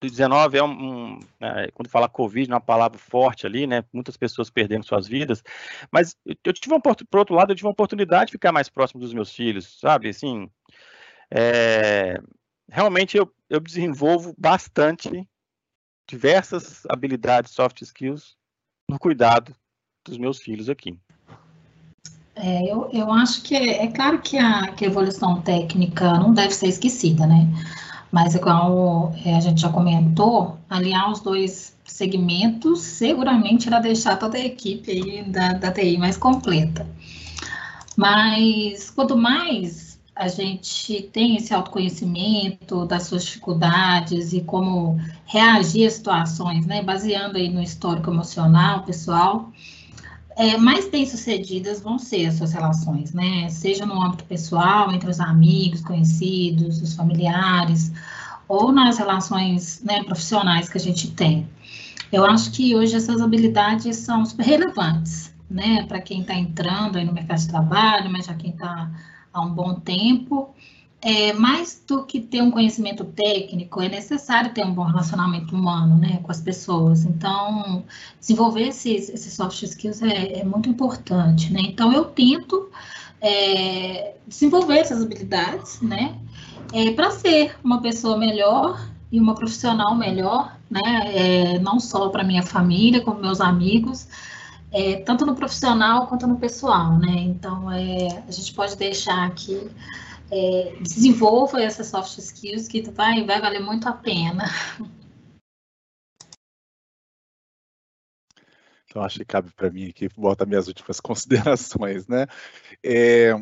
19 0.00 0.58
é 0.58 0.62
um, 0.62 0.68
um 1.14 1.20
é, 1.40 1.70
quando 1.72 1.88
fala 1.88 2.08
Covid, 2.08 2.50
é 2.50 2.54
uma 2.54 2.60
palavra 2.60 2.98
forte 2.98 3.46
ali, 3.46 3.66
né? 3.66 3.84
Muitas 3.92 4.16
pessoas 4.16 4.50
perdendo 4.50 4.84
suas 4.84 5.06
vidas. 5.06 5.42
Mas 5.90 6.16
eu 6.44 6.52
tive 6.52 6.74
uma, 6.74 6.80
por 6.80 7.18
outro 7.18 7.34
lado, 7.34 7.52
eu 7.52 7.56
tive 7.56 7.66
uma 7.66 7.72
oportunidade 7.72 8.26
de 8.26 8.32
ficar 8.32 8.52
mais 8.52 8.68
próximo 8.68 9.00
dos 9.00 9.14
meus 9.14 9.32
filhos, 9.32 9.78
sabe? 9.80 10.08
Assim, 10.08 10.50
é, 11.30 12.20
realmente 12.70 13.16
eu, 13.16 13.32
eu 13.48 13.60
desenvolvo 13.60 14.34
bastante 14.38 15.26
diversas 16.08 16.82
habilidades, 16.88 17.52
soft 17.52 17.80
skills, 17.82 18.36
no 18.90 18.98
cuidado 18.98 19.54
dos 20.04 20.18
meus 20.18 20.38
filhos 20.38 20.68
aqui. 20.68 20.98
É, 22.36 22.70
eu, 22.70 22.90
eu 22.92 23.12
acho 23.12 23.42
que 23.42 23.54
é, 23.54 23.84
é 23.84 23.92
claro 23.92 24.20
que 24.20 24.36
a, 24.36 24.72
que 24.72 24.84
a 24.84 24.88
evolução 24.88 25.40
técnica 25.40 26.14
não 26.18 26.34
deve 26.34 26.52
ser 26.52 26.66
esquecida, 26.66 27.26
né? 27.26 27.48
Mas, 28.14 28.36
igual 28.36 29.12
é, 29.24 29.34
a 29.34 29.40
gente 29.40 29.60
já 29.60 29.68
comentou, 29.68 30.56
alinhar 30.70 31.10
os 31.10 31.18
dois 31.18 31.76
segmentos 31.84 32.80
seguramente 32.80 33.66
irá 33.66 33.80
deixar 33.80 34.16
toda 34.16 34.38
a 34.38 34.40
equipe 34.40 34.88
aí 34.92 35.24
da, 35.24 35.54
da 35.54 35.72
TI 35.72 35.98
mais 35.98 36.16
completa. 36.16 36.86
Mas, 37.96 38.88
quanto 38.88 39.16
mais 39.16 39.98
a 40.14 40.28
gente 40.28 41.10
tem 41.12 41.34
esse 41.34 41.52
autoconhecimento 41.52 42.86
das 42.86 43.02
suas 43.08 43.24
dificuldades 43.24 44.32
e 44.32 44.42
como 44.42 44.96
reagir 45.26 45.88
a 45.88 45.90
situações, 45.90 46.66
né, 46.66 46.82
baseando 46.82 47.36
aí 47.36 47.48
no 47.48 47.60
histórico 47.60 48.12
emocional 48.12 48.84
pessoal, 48.84 49.50
é, 50.36 50.56
mais 50.56 50.88
bem-sucedidas 50.88 51.80
vão 51.80 51.98
ser 51.98 52.26
as 52.26 52.34
suas 52.34 52.52
relações, 52.52 53.12
né? 53.12 53.48
Seja 53.48 53.86
no 53.86 54.02
âmbito 54.02 54.24
pessoal, 54.24 54.92
entre 54.92 55.08
os 55.08 55.20
amigos, 55.20 55.80
conhecidos, 55.80 56.82
os 56.82 56.94
familiares, 56.94 57.92
ou 58.48 58.72
nas 58.72 58.98
relações 58.98 59.80
né, 59.82 60.02
profissionais 60.02 60.68
que 60.68 60.76
a 60.76 60.80
gente 60.80 61.10
tem. 61.12 61.48
Eu 62.12 62.24
acho 62.24 62.50
que 62.50 62.74
hoje 62.74 62.96
essas 62.96 63.20
habilidades 63.20 63.96
são 63.96 64.24
super 64.24 64.44
relevantes, 64.44 65.34
né? 65.48 65.84
Para 65.86 66.00
quem 66.00 66.20
está 66.20 66.34
entrando 66.34 66.96
aí 66.96 67.04
no 67.04 67.12
mercado 67.12 67.38
de 67.38 67.48
trabalho, 67.48 68.10
mas 68.10 68.26
já 68.26 68.34
quem 68.34 68.50
está 68.50 68.90
há 69.32 69.40
um 69.40 69.50
bom 69.50 69.74
tempo. 69.74 70.54
É, 71.06 71.34
mais 71.34 71.82
do 71.86 72.02
que 72.02 72.18
ter 72.18 72.40
um 72.40 72.50
conhecimento 72.50 73.04
técnico, 73.04 73.82
é 73.82 73.90
necessário 73.90 74.54
ter 74.54 74.64
um 74.64 74.72
bom 74.72 74.84
relacionamento 74.84 75.54
humano 75.54 75.98
né, 75.98 76.18
com 76.22 76.32
as 76.32 76.40
pessoas. 76.40 77.04
Então, 77.04 77.84
desenvolver 78.18 78.68
esses, 78.68 79.10
esses 79.10 79.34
soft 79.34 79.62
skills 79.62 80.00
é, 80.00 80.40
é 80.40 80.44
muito 80.44 80.66
importante. 80.66 81.52
Né? 81.52 81.60
Então, 81.62 81.92
eu 81.92 82.06
tento 82.06 82.70
é, 83.20 84.14
desenvolver 84.26 84.78
essas 84.78 85.02
habilidades 85.02 85.78
né, 85.82 86.16
é, 86.72 86.90
para 86.92 87.10
ser 87.10 87.54
uma 87.62 87.82
pessoa 87.82 88.16
melhor 88.16 88.88
e 89.12 89.20
uma 89.20 89.34
profissional 89.34 89.94
melhor, 89.94 90.56
né, 90.70 90.80
é, 91.14 91.58
não 91.58 91.78
só 91.78 92.08
para 92.08 92.24
minha 92.24 92.42
família, 92.42 93.02
como 93.02 93.20
meus 93.20 93.42
amigos, 93.42 94.08
é, 94.72 94.96
tanto 94.96 95.26
no 95.26 95.34
profissional 95.34 96.06
quanto 96.06 96.26
no 96.26 96.36
pessoal, 96.36 96.98
né? 96.98 97.12
Então, 97.18 97.70
é, 97.70 98.24
a 98.26 98.32
gente 98.32 98.52
pode 98.54 98.76
deixar 98.76 99.24
aqui 99.24 99.70
é, 100.30 100.76
desenvolva 100.80 101.62
essas 101.62 101.86
soft 101.86 102.18
skills 102.18 102.68
que 102.68 102.82
vai, 102.90 103.24
vai 103.24 103.40
valer 103.40 103.60
muito 103.60 103.88
a 103.88 103.92
pena. 103.92 104.44
Então, 108.88 109.02
acho 109.02 109.18
que 109.18 109.24
cabe 109.24 109.52
para 109.52 109.70
mim 109.70 109.88
aqui 109.88 110.08
botar 110.16 110.46
minhas 110.46 110.68
últimas 110.68 110.98
considerações, 111.00 112.06
né? 112.06 112.26
É, 112.82 113.32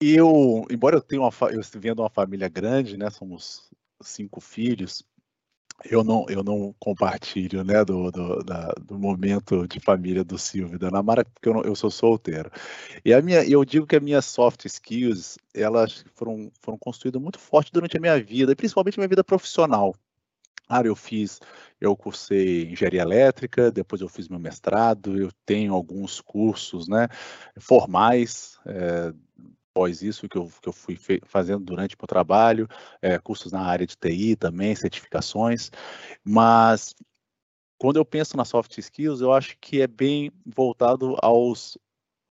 eu, 0.00 0.64
embora 0.70 0.96
eu 0.96 1.02
tenha 1.02 1.20
uma, 1.20 1.30
eu 1.50 1.60
de 1.94 2.00
uma 2.00 2.10
família 2.10 2.48
grande, 2.48 2.96
né? 2.96 3.10
Somos 3.10 3.70
cinco 4.00 4.40
filhos 4.40 5.04
eu 5.84 6.04
não, 6.04 6.26
eu 6.28 6.42
não 6.44 6.74
compartilho 6.78 7.64
né, 7.64 7.84
do, 7.84 8.10
do, 8.10 8.42
da, 8.44 8.72
do 8.80 8.98
momento 8.98 9.66
de 9.66 9.80
família 9.80 10.22
do 10.22 10.38
Silvio 10.38 10.76
e 10.76 10.78
da 10.78 10.88
Ana 10.88 11.02
Mara, 11.02 11.24
porque 11.24 11.48
eu, 11.48 11.54
não, 11.54 11.62
eu 11.62 11.74
sou 11.74 11.90
solteiro. 11.90 12.50
E 13.04 13.12
a 13.12 13.20
minha, 13.20 13.44
eu 13.44 13.64
digo 13.64 13.86
que 13.86 13.96
as 13.96 14.02
minhas 14.02 14.24
soft 14.24 14.64
skills, 14.64 15.38
elas 15.54 16.04
foram, 16.14 16.50
foram 16.60 16.78
construídas 16.78 17.20
muito 17.20 17.38
forte 17.38 17.72
durante 17.72 17.96
a 17.96 18.00
minha 18.00 18.22
vida, 18.22 18.54
principalmente 18.54 18.98
minha 18.98 19.08
vida 19.08 19.24
profissional. 19.24 19.94
Claro, 20.66 20.88
eu 20.88 20.96
fiz, 20.96 21.40
eu 21.80 21.94
cursei 21.96 22.70
engenharia 22.70 23.02
elétrica, 23.02 23.70
depois 23.70 24.00
eu 24.00 24.08
fiz 24.08 24.28
meu 24.28 24.38
mestrado, 24.38 25.18
eu 25.18 25.30
tenho 25.44 25.74
alguns 25.74 26.20
cursos 26.20 26.88
né, 26.88 27.08
formais, 27.58 28.58
é, 28.64 29.12
após 29.72 30.02
isso 30.02 30.28
que 30.28 30.36
eu, 30.36 30.50
que 30.60 30.68
eu 30.68 30.72
fui 30.72 30.98
fazendo 31.24 31.64
durante 31.64 31.94
o 31.94 31.98
meu 31.98 32.06
trabalho, 32.06 32.68
é, 33.00 33.18
cursos 33.18 33.50
na 33.50 33.62
área 33.62 33.86
de 33.86 33.96
TI 33.96 34.36
também, 34.36 34.76
certificações, 34.76 35.70
mas 36.22 36.94
quando 37.78 37.96
eu 37.96 38.04
penso 38.04 38.36
na 38.36 38.44
soft 38.44 38.76
skills, 38.78 39.20
eu 39.20 39.32
acho 39.32 39.56
que 39.58 39.80
é 39.80 39.86
bem 39.86 40.30
voltado 40.46 41.16
aos 41.20 41.78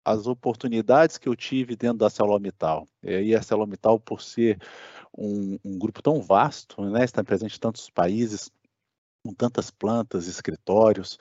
as 0.05 0.25
oportunidades 0.25 1.17
que 1.17 1.27
eu 1.27 1.35
tive 1.35 1.75
dentro 1.75 1.97
da 1.97 2.09
Celomital. 2.09 2.87
E 3.03 3.35
a 3.35 3.41
Celomital, 3.41 3.99
por 3.99 4.21
ser 4.21 4.59
um, 5.15 5.59
um, 5.63 5.77
grupo 5.77 6.01
tão 6.01 6.21
vasto, 6.21 6.81
né, 6.89 7.03
está 7.03 7.23
presente 7.23 7.57
em 7.57 7.59
tantos 7.59 7.89
países, 7.89 8.49
com 9.23 9.33
tantas 9.33 9.69
plantas, 9.69 10.25
escritórios, 10.27 11.19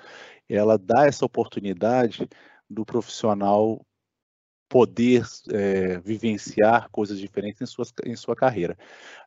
ela 0.49 0.79
dá 0.79 1.07
essa 1.07 1.27
oportunidade 1.27 2.27
do 2.71 2.87
profissional 2.87 3.85
poder 4.71 5.25
é, 5.53 5.99
vivenciar 5.99 6.89
coisas 6.91 7.19
diferentes 7.19 7.61
em, 7.61 7.67
suas, 7.67 7.93
em 8.07 8.15
sua 8.15 8.37
carreira. 8.37 8.79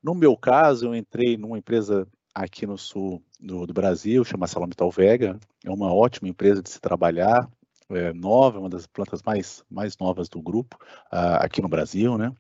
No 0.01 0.15
meu 0.15 0.37
caso, 0.37 0.87
eu 0.87 0.95
entrei 0.95 1.35
numa 1.35 1.57
empresa 1.57 2.07
aqui 2.33 2.65
no 2.65 2.77
sul 2.77 3.21
do, 3.41 3.67
do 3.67 3.73
Brasil, 3.73 4.23
chama 4.23 4.47
Salamital 4.47 4.89
Vega, 4.89 5.37
é 5.63 5.69
uma 5.69 5.93
ótima 5.93 6.29
empresa 6.29 6.63
de 6.63 6.69
se 6.69 6.79
trabalhar, 6.79 7.45
é, 7.89 8.13
nova, 8.13 8.57
uma 8.57 8.69
das 8.69 8.87
plantas 8.87 9.21
mais, 9.21 9.65
mais 9.69 9.97
novas 9.97 10.29
do 10.29 10.41
grupo, 10.41 10.77
uh, 11.11 11.41
aqui 11.41 11.61
no 11.61 11.67
Brasil, 11.67 12.17
né? 12.17 12.31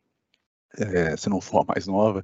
É, 0.75 1.15
se 1.17 1.29
não 1.29 1.41
for 1.41 1.63
a 1.63 1.73
mais 1.73 1.85
nova. 1.85 2.23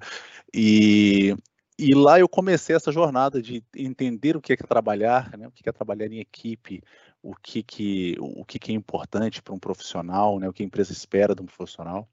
E, 0.51 1.35
e 1.77 1.93
lá 1.93 2.19
eu 2.19 2.27
comecei 2.27 2.75
essa 2.75 2.91
jornada 2.91 3.41
de 3.41 3.63
entender 3.75 4.35
o 4.35 4.41
que 4.41 4.53
é, 4.53 4.57
que 4.57 4.63
é 4.63 4.67
trabalhar, 4.67 5.37
né? 5.37 5.47
o 5.47 5.51
que 5.51 5.67
é 5.69 5.71
trabalhar 5.71 6.07
em 6.07 6.19
equipe, 6.19 6.81
o 7.21 7.35
que, 7.35 7.61
que, 7.61 8.15
o 8.19 8.45
que, 8.45 8.57
que 8.57 8.71
é 8.71 8.75
importante 8.75 9.41
para 9.41 9.53
um 9.53 9.59
profissional, 9.59 10.39
né, 10.39 10.47
o 10.47 10.53
que 10.53 10.63
a 10.63 10.65
empresa 10.65 10.93
espera 10.93 11.35
de 11.35 11.41
um 11.41 11.45
profissional. 11.45 12.07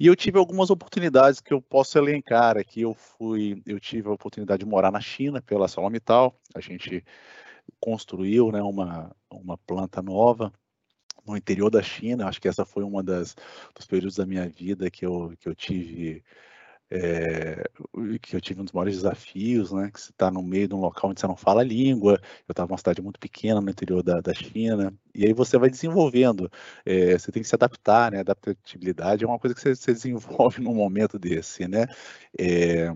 E 0.00 0.06
eu 0.06 0.16
tive 0.16 0.38
algumas 0.38 0.70
oportunidades 0.70 1.40
que 1.40 1.52
eu 1.52 1.60
posso 1.60 1.98
elencar 1.98 2.56
aqui. 2.56 2.80
Eu 2.82 2.94
fui, 2.94 3.62
eu 3.66 3.78
tive 3.78 4.08
a 4.08 4.12
oportunidade 4.12 4.64
de 4.64 4.70
morar 4.70 4.90
na 4.90 5.00
China 5.00 5.42
pela 5.42 5.64
ArcelorMittal. 5.64 6.34
A 6.54 6.60
gente 6.60 7.04
construiu, 7.78 8.50
né, 8.50 8.62
uma, 8.62 9.14
uma 9.30 9.58
planta 9.58 10.00
nova 10.00 10.52
no 11.26 11.36
interior 11.36 11.70
da 11.70 11.82
China. 11.82 12.26
Acho 12.26 12.40
que 12.40 12.48
essa 12.48 12.64
foi 12.64 12.84
uma 12.84 13.02
das 13.02 13.36
dos 13.74 13.86
períodos 13.86 14.16
da 14.16 14.24
minha 14.24 14.48
vida 14.48 14.90
que 14.90 15.04
eu 15.04 15.34
que 15.38 15.48
eu 15.48 15.54
tive 15.54 16.24
é, 16.90 17.64
que 18.22 18.36
eu 18.36 18.40
tive 18.40 18.60
um 18.60 18.64
dos 18.64 18.72
maiores 18.72 18.96
desafios, 18.96 19.72
né? 19.72 19.90
Que 19.92 20.00
você 20.00 20.10
está 20.10 20.30
no 20.30 20.42
meio 20.42 20.68
de 20.68 20.74
um 20.74 20.80
local 20.80 21.10
onde 21.10 21.20
você 21.20 21.26
não 21.26 21.36
fala 21.36 21.60
a 21.62 21.64
língua. 21.64 22.20
Eu 22.48 22.52
estava 22.52 22.68
numa 22.68 22.78
cidade 22.78 23.02
muito 23.02 23.18
pequena 23.18 23.60
no 23.60 23.70
interior 23.70 24.02
da, 24.02 24.20
da 24.20 24.32
China, 24.34 24.94
e 25.14 25.26
aí 25.26 25.32
você 25.32 25.58
vai 25.58 25.70
desenvolvendo. 25.70 26.50
É, 26.84 27.18
você 27.18 27.32
tem 27.32 27.42
que 27.42 27.48
se 27.48 27.54
adaptar, 27.54 28.12
né? 28.12 28.20
Adaptabilidade 28.20 29.24
é 29.24 29.26
uma 29.26 29.38
coisa 29.38 29.54
que 29.54 29.60
você, 29.60 29.74
você 29.74 29.92
desenvolve 29.92 30.60
num 30.62 30.74
momento 30.74 31.18
desse, 31.18 31.66
né? 31.68 31.86
É, 32.38 32.92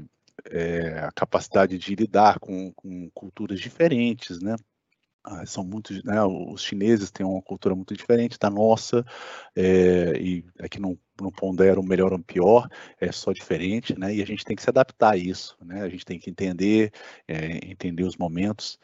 a 1.05 1.13
capacidade 1.13 1.79
de 1.79 1.95
lidar 1.95 2.39
com, 2.39 2.73
com 2.73 3.11
culturas 3.11 3.61
diferentes, 3.61 4.41
né? 4.41 4.57
Ah, 5.23 5.45
são 5.45 5.63
muito, 5.65 5.93
né, 6.05 6.23
os 6.23 6.63
chineses 6.63 7.11
têm 7.11 7.27
uma 7.27 7.43
cultura 7.43 7.75
muito 7.75 7.95
diferente 7.95 8.39
da 8.39 8.49
nossa, 8.49 9.05
é, 9.55 10.17
e 10.19 10.45
aqui 10.59 10.81
não, 10.81 10.99
não 11.21 11.31
pondera 11.31 11.79
o 11.79 11.85
melhor 11.85 12.13
ou 12.13 12.19
pior, 12.19 12.69
é 12.99 13.13
só 13.13 13.33
diferente, 13.33 13.99
né, 13.99 14.15
e 14.15 14.23
a 14.23 14.27
gente 14.27 14.45
tem 14.45 14.57
que 14.57 14.63
se 14.63 14.71
adaptar 14.71 15.13
a 15.13 15.17
isso, 15.17 15.57
né, 15.63 15.83
a 15.83 15.89
gente 15.89 16.05
tem 16.05 16.19
que 16.19 16.31
entender, 16.31 16.93
é, 17.29 17.59
entender 17.71 18.05
os 18.05 18.17
momentos, 18.17 18.79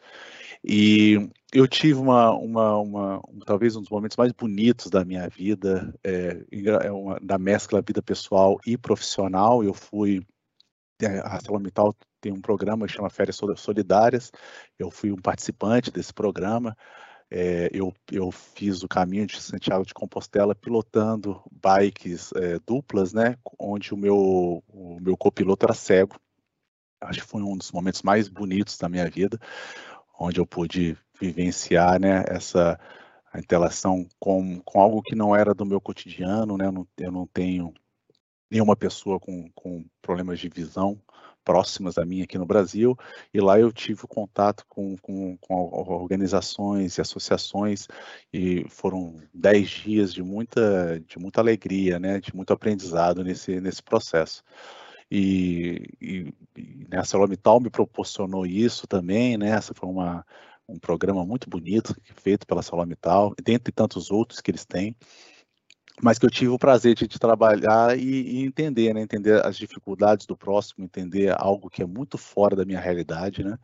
e 0.63 1.29
eu 1.51 1.67
tive 1.67 1.99
uma, 1.99 2.31
uma, 2.33 2.77
uma, 2.77 3.21
talvez 3.45 3.75
um 3.75 3.81
dos 3.81 3.89
momentos 3.89 4.17
mais 4.17 4.31
bonitos 4.31 4.91
da 4.91 5.03
minha 5.03 5.27
vida, 5.29 5.93
é, 6.03 6.45
é 6.83 6.91
uma, 6.91 7.19
da 7.19 7.37
mescla 7.37 7.81
vida 7.81 8.01
pessoal 8.01 8.59
e 8.65 8.77
profissional, 8.77 9.63
eu 9.63 9.73
fui 9.73 10.23
a 11.03 11.35
ArcelorMittal 11.35 11.95
tem 12.19 12.31
um 12.31 12.41
programa 12.41 12.85
que 12.85 12.93
chama 12.93 13.09
Férias 13.09 13.39
Solidárias. 13.55 14.31
Eu 14.77 14.91
fui 14.91 15.11
um 15.11 15.17
participante 15.17 15.91
desse 15.91 16.13
programa. 16.13 16.75
É, 17.29 17.69
eu, 17.73 17.93
eu, 18.11 18.31
fiz 18.31 18.83
o 18.83 18.87
caminho 18.87 19.27
de 19.27 19.41
Santiago 19.41 19.85
de 19.85 19.93
Compostela 19.93 20.55
pilotando 20.55 21.41
bikes 21.51 22.31
é, 22.33 22.57
duplas, 22.65 23.13
né? 23.13 23.35
Onde 23.59 23.93
o 23.93 23.97
meu, 23.97 24.63
o 24.67 24.97
meu 25.01 25.17
copiloto 25.17 25.65
era 25.65 25.73
cego. 25.73 26.15
Acho 27.01 27.21
que 27.21 27.27
foi 27.27 27.41
um 27.41 27.57
dos 27.57 27.71
momentos 27.71 28.01
mais 28.01 28.27
bonitos 28.27 28.77
da 28.77 28.89
minha 28.89 29.09
vida, 29.09 29.37
onde 30.19 30.39
eu 30.39 30.47
pude 30.47 30.97
vivenciar, 31.19 31.99
né? 31.99 32.23
Essa 32.27 32.79
a 33.31 33.39
interação 33.39 34.07
com, 34.19 34.59
com 34.61 34.81
algo 34.81 35.01
que 35.01 35.15
não 35.15 35.35
era 35.35 35.53
do 35.53 35.65
meu 35.65 35.81
cotidiano, 35.81 36.57
né? 36.57 36.65
Eu 36.65 36.71
não, 36.71 36.87
eu 36.97 37.11
não 37.11 37.27
tenho 37.27 37.73
nenhuma 38.49 38.75
pessoa 38.75 39.19
com, 39.19 39.49
com 39.53 39.85
problemas 40.01 40.39
de 40.39 40.49
visão 40.49 40.99
próximas 41.47 41.97
a 41.97 42.05
mim 42.05 42.21
aqui 42.21 42.37
no 42.37 42.45
Brasil, 42.45 42.97
e 43.33 43.39
lá 43.39 43.57
eu 43.57 43.71
tive 43.71 44.01
contato 44.05 44.65
com, 44.67 44.97
com, 44.97 45.37
com 45.37 45.55
organizações 45.93 46.97
e 46.97 47.01
associações, 47.01 47.87
e 48.33 48.65
foram 48.67 49.15
dez 49.33 49.69
dias 49.69 50.13
de 50.13 50.21
muita, 50.21 50.99
de 51.07 51.17
muita 51.17 51.39
alegria, 51.39 51.99
né, 51.99 52.19
de 52.19 52.35
muito 52.35 52.51
aprendizado 52.51 53.23
nesse, 53.23 53.61
nesse 53.61 53.81
processo. 53.81 54.43
E, 55.09 55.87
e, 56.01 56.33
e 56.57 56.87
né, 56.89 57.01
a 57.01 57.59
me 57.61 57.69
proporcionou 57.69 58.45
isso 58.45 58.85
também, 58.85 59.37
né, 59.37 59.51
essa 59.51 59.73
foi 59.73 59.87
uma, 59.87 60.25
um 60.67 60.77
programa 60.77 61.25
muito 61.25 61.49
bonito 61.49 61.95
feito 62.21 62.45
pela 62.45 62.59
ArcelorMittal, 62.59 63.33
dentre 63.41 63.71
tantos 63.71 64.11
outros 64.11 64.41
que 64.41 64.51
eles 64.51 64.65
têm, 64.65 64.93
mas 66.01 66.19
que 66.19 66.25
eu 66.25 66.29
tive 66.29 66.49
o 66.51 66.59
prazer 66.59 66.95
de, 66.95 67.07
de 67.07 67.19
trabalhar 67.19 67.97
e, 67.97 68.41
e, 68.41 68.45
entender, 68.45 68.93
né? 68.93 69.01
Entender 69.01 69.45
as 69.45 69.57
dificuldades 69.57 70.25
do 70.25 70.37
próximo, 70.37 70.83
entender 70.83 71.33
algo 71.37 71.69
que 71.69 71.81
é 71.81 71.85
muito 71.85 72.17
fora 72.17 72.55
da 72.55 72.65
minha 72.65 72.79
realidade, 72.79 73.43
né? 73.43 73.57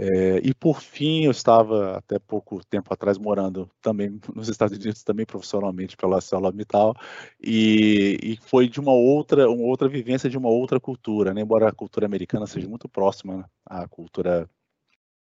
É, 0.00 0.38
e 0.44 0.54
por 0.54 0.80
fim, 0.80 1.24
eu 1.24 1.32
estava 1.32 1.96
até 1.98 2.20
pouco 2.20 2.64
tempo 2.64 2.94
atrás 2.94 3.18
morando 3.18 3.68
também 3.82 4.20
nos 4.32 4.48
Estados 4.48 4.78
Unidos, 4.78 5.02
também 5.02 5.26
profissionalmente 5.26 5.96
pela 5.96 6.16
ArcelorMittal, 6.16 6.94
e, 7.42 8.16
e 8.22 8.36
foi 8.36 8.68
de 8.68 8.78
uma 8.78 8.92
outra, 8.92 9.50
uma 9.50 9.64
outra 9.64 9.88
vivência 9.88 10.30
de 10.30 10.38
uma 10.38 10.48
outra 10.48 10.78
cultura, 10.78 11.34
né? 11.34 11.40
embora 11.40 11.68
a 11.68 11.72
cultura 11.72 12.06
americana 12.06 12.46
seja 12.46 12.68
muito 12.68 12.88
próxima 12.88 13.50
à 13.66 13.88
cultura 13.88 14.48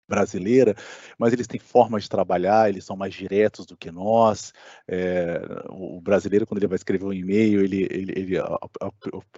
brasileira, 0.08 0.76
mas 1.17 1.34
eles 1.34 1.48
têm 1.48 1.60
formas 1.60 2.04
de 2.04 2.10
trabalhar, 2.10 2.70
eles 2.70 2.86
são 2.86 2.96
mais 2.96 3.13
diretos 3.13 3.65
do 3.65 3.76
que 3.76 3.91
nós. 3.91 4.54
É, 4.88 5.41
o 5.70 6.00
brasileiro, 6.02 6.46
quando 6.46 6.60
ele 6.60 6.67
vai 6.67 6.78
escrever 6.78 7.06
um 7.06 7.13
e-mail, 7.13 7.62
ele, 7.63 7.88
ele, 7.91 8.13
ele 8.15 8.36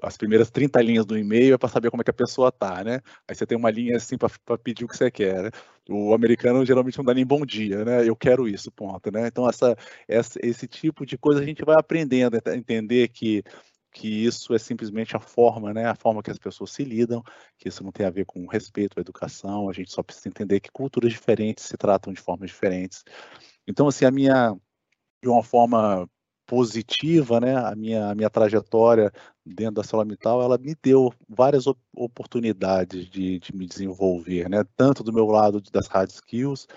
as 0.02 0.18
primeiras 0.18 0.50
30 0.50 0.82
linhas 0.82 1.06
do 1.06 1.18
e-mail 1.18 1.56
é 1.56 1.58
para 1.58 1.70
saber 1.70 1.90
como 1.90 2.02
é 2.02 2.04
que 2.04 2.12
a 2.12 2.14
pessoa 2.14 2.52
tá, 2.52 2.84
né? 2.84 3.02
Aí 3.28 3.36
você 3.36 3.46
tem 3.46 3.58
uma 3.58 3.72
linha 3.72 3.98
assim 3.98 4.18
para 4.18 4.58
pedir 4.58 4.86
o 4.86 4.88
que 4.88 4.98
você 4.98 5.10
quer. 5.10 5.44
Né? 5.44 5.52
O 5.90 6.14
americano 6.14 6.66
geralmente 6.66 6.98
não 6.98 7.06
dá 7.06 7.14
nem 7.14 7.26
bom 7.26 7.46
dia, 7.46 7.84
né? 7.84 8.08
Eu 8.08 8.16
quero 8.16 8.48
isso, 8.48 8.72
ponto, 8.72 9.12
né? 9.12 9.28
Então 9.28 9.50
essa, 9.50 9.76
essa, 10.08 10.40
esse 10.44 10.68
tipo 10.68 11.06
de 11.06 11.18
coisa 11.18 11.42
a 11.42 11.46
gente 11.46 11.66
vai 11.66 11.76
aprendendo 11.78 12.40
a 12.46 12.56
entender 12.56 13.08
que 13.10 13.44
que 13.92 14.08
isso 14.26 14.54
é 14.54 14.60
simplesmente 14.60 15.16
a 15.16 15.20
forma, 15.20 15.74
né, 15.74 15.86
a 15.86 15.96
forma 15.96 16.22
que 16.22 16.32
as 16.32 16.38
pessoas 16.38 16.72
se 16.72 16.84
lidam, 16.84 17.24
que 17.58 17.70
isso 17.70 17.84
não 17.84 17.92
tem 17.92 18.06
a 18.06 18.12
ver 18.12 18.26
com 18.26 18.46
respeito 18.48 18.98
à 18.98 19.02
educação, 19.02 19.70
a 19.70 19.74
gente 19.74 19.92
só 19.92 20.04
precisa 20.04 20.30
entender 20.30 20.60
que 20.60 20.72
culturas 20.72 21.12
diferentes 21.12 21.66
se 21.66 21.78
tratam 21.78 22.14
de 22.14 22.22
formas 22.22 22.50
diferentes. 22.50 23.04
Então, 23.68 23.88
assim, 23.88 24.06
a 24.06 24.12
minha, 24.12 24.56
de 25.22 25.30
uma 25.30 25.44
forma 25.44 26.10
positiva, 26.46 27.40
né, 27.40 27.56
a 27.56 27.76
minha, 27.76 28.10
a 28.10 28.16
minha 28.16 28.30
trajetória 28.30 29.12
dentro 29.46 29.76
da 29.76 29.84
Salamital, 29.84 30.42
ela 30.42 30.58
me 30.58 30.76
deu 30.82 31.14
várias 31.28 31.66
oportunidades 31.96 33.08
de, 33.08 33.40
de 33.40 33.56
me 33.56 33.68
desenvolver, 33.68 34.50
né, 34.50 34.64
tanto 34.76 35.04
do 35.04 35.14
meu 35.14 35.28
lado 35.28 35.62
das 35.72 35.88
hard 35.88 36.10
skills, 36.10 36.68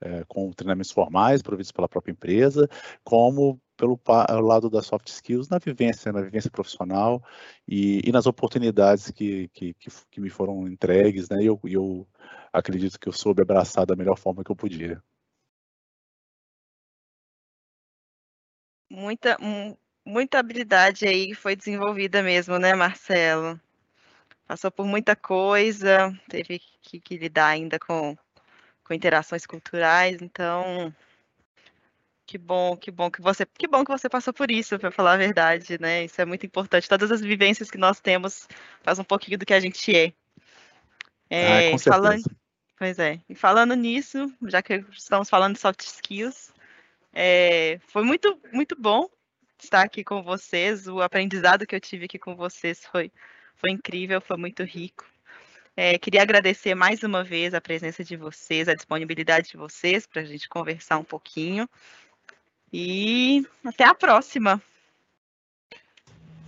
é, 0.00 0.24
com 0.26 0.50
treinamentos 0.52 0.90
formais 0.90 1.42
providos 1.42 1.72
pela 1.72 1.88
própria 1.88 2.12
empresa, 2.12 2.68
como 3.04 3.60
pelo 3.76 3.98
lado 4.40 4.68
das 4.68 4.86
soft 4.86 5.08
skills 5.08 5.48
na 5.48 5.58
vivência, 5.58 6.12
na 6.12 6.20
vivência 6.20 6.50
profissional 6.50 7.22
e, 7.66 8.00
e 8.04 8.10
nas 8.10 8.26
oportunidades 8.26 9.10
que, 9.10 9.48
que, 9.48 9.72
que, 9.74 9.88
que, 10.10 10.20
me 10.20 10.28
foram 10.28 10.66
entregues, 10.66 11.28
né? 11.28 11.42
E 11.42 11.46
eu, 11.46 11.60
eu 11.64 12.06
acredito 12.52 12.98
que 12.98 13.08
eu 13.08 13.12
soube 13.12 13.40
abraçar 13.42 13.86
da 13.86 13.94
melhor 13.94 14.18
forma 14.18 14.42
que 14.42 14.50
eu 14.50 14.56
podia. 14.56 15.02
Muita, 18.90 19.36
muita 20.04 20.38
habilidade 20.38 21.06
aí 21.06 21.34
foi 21.34 21.54
desenvolvida 21.54 22.22
mesmo, 22.22 22.58
né, 22.58 22.74
Marcelo? 22.74 23.60
Passou 24.46 24.70
por 24.72 24.86
muita 24.86 25.14
coisa, 25.14 26.10
teve 26.28 26.58
que, 26.80 26.98
que 26.98 27.16
lidar 27.18 27.48
ainda 27.48 27.78
com 27.78 28.16
com 28.88 28.94
interações 28.94 29.44
culturais, 29.46 30.22
então 30.22 30.92
que 32.26 32.38
bom, 32.38 32.76
que 32.76 32.90
bom 32.90 33.10
que 33.10 33.20
você, 33.20 33.46
que 33.46 33.68
bom 33.68 33.84
que 33.84 33.90
você 33.90 34.08
passou 34.08 34.32
por 34.32 34.50
isso, 34.50 34.78
para 34.78 34.90
falar 34.90 35.12
a 35.12 35.16
verdade, 35.18 35.78
né? 35.80 36.04
Isso 36.04 36.20
é 36.20 36.24
muito 36.24 36.44
importante. 36.44 36.88
Todas 36.88 37.12
as 37.12 37.20
vivências 37.20 37.70
que 37.70 37.78
nós 37.78 38.00
temos 38.00 38.48
faz 38.82 38.98
um 38.98 39.04
pouquinho 39.04 39.38
do 39.38 39.46
que 39.46 39.54
a 39.54 39.60
gente 39.60 39.94
é. 39.94 40.12
é 41.30 41.74
ah, 41.74 41.78
falando, 41.78 42.24
pois 42.78 42.98
é. 42.98 43.20
E 43.28 43.34
falando 43.34 43.74
nisso, 43.74 44.32
já 44.46 44.62
que 44.62 44.84
estamos 44.92 45.28
falando 45.28 45.54
de 45.54 45.60
soft 45.60 45.80
skills, 45.80 46.52
é, 47.12 47.78
foi 47.88 48.02
muito, 48.02 48.38
muito 48.52 48.76
bom 48.78 49.08
estar 49.62 49.82
aqui 49.82 50.04
com 50.04 50.22
vocês. 50.22 50.86
O 50.86 51.00
aprendizado 51.00 51.66
que 51.66 51.74
eu 51.74 51.80
tive 51.80 52.06
aqui 52.06 52.18
com 52.18 52.36
vocês 52.36 52.84
foi, 52.86 53.10
foi 53.56 53.70
incrível, 53.70 54.20
foi 54.20 54.36
muito 54.36 54.62
rico. 54.64 55.06
É, 55.80 55.96
queria 55.96 56.22
agradecer 56.22 56.74
mais 56.74 57.04
uma 57.04 57.22
vez 57.22 57.54
a 57.54 57.60
presença 57.60 58.02
de 58.02 58.16
vocês, 58.16 58.66
a 58.66 58.74
disponibilidade 58.74 59.50
de 59.50 59.56
vocês 59.56 60.08
para 60.08 60.22
a 60.22 60.24
gente 60.24 60.48
conversar 60.48 60.98
um 60.98 61.04
pouquinho. 61.04 61.68
E 62.72 63.46
até 63.64 63.84
a 63.84 63.94
próxima. 63.94 64.60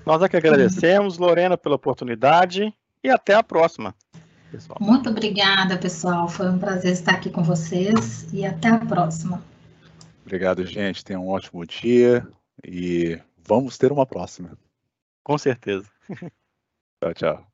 Nós 0.05 0.21
é 0.21 0.29
que 0.29 0.37
agradecemos, 0.37 1.17
Lorena, 1.17 1.57
pela 1.57 1.77
oportunidade 1.77 2.75
e 3.05 3.09
até 3.09 3.35
a 3.35 3.43
próxima. 3.45 3.95
Pessoal. 4.51 4.79
Muito 4.81 5.09
obrigada, 5.09 5.79
pessoal. 5.79 6.29
Foi 6.29 6.49
um 6.49 6.59
prazer 6.59 6.91
estar 6.91 7.15
aqui 7.15 7.31
com 7.31 7.45
vocês 7.45 8.27
e 8.33 8.45
até 8.45 8.67
a 8.67 8.79
próxima. 8.79 9.41
Obrigado, 10.23 10.67
gente. 10.67 11.05
Tenham 11.05 11.25
um 11.25 11.29
ótimo 11.29 11.65
dia 11.65 12.27
e 12.67 13.17
vamos 13.47 13.79
ter 13.79 13.93
uma 13.93 14.05
próxima. 14.05 14.59
Com 15.23 15.39
certeza. 15.39 15.89
Tchau, 17.01 17.15
tchau. 17.15 17.50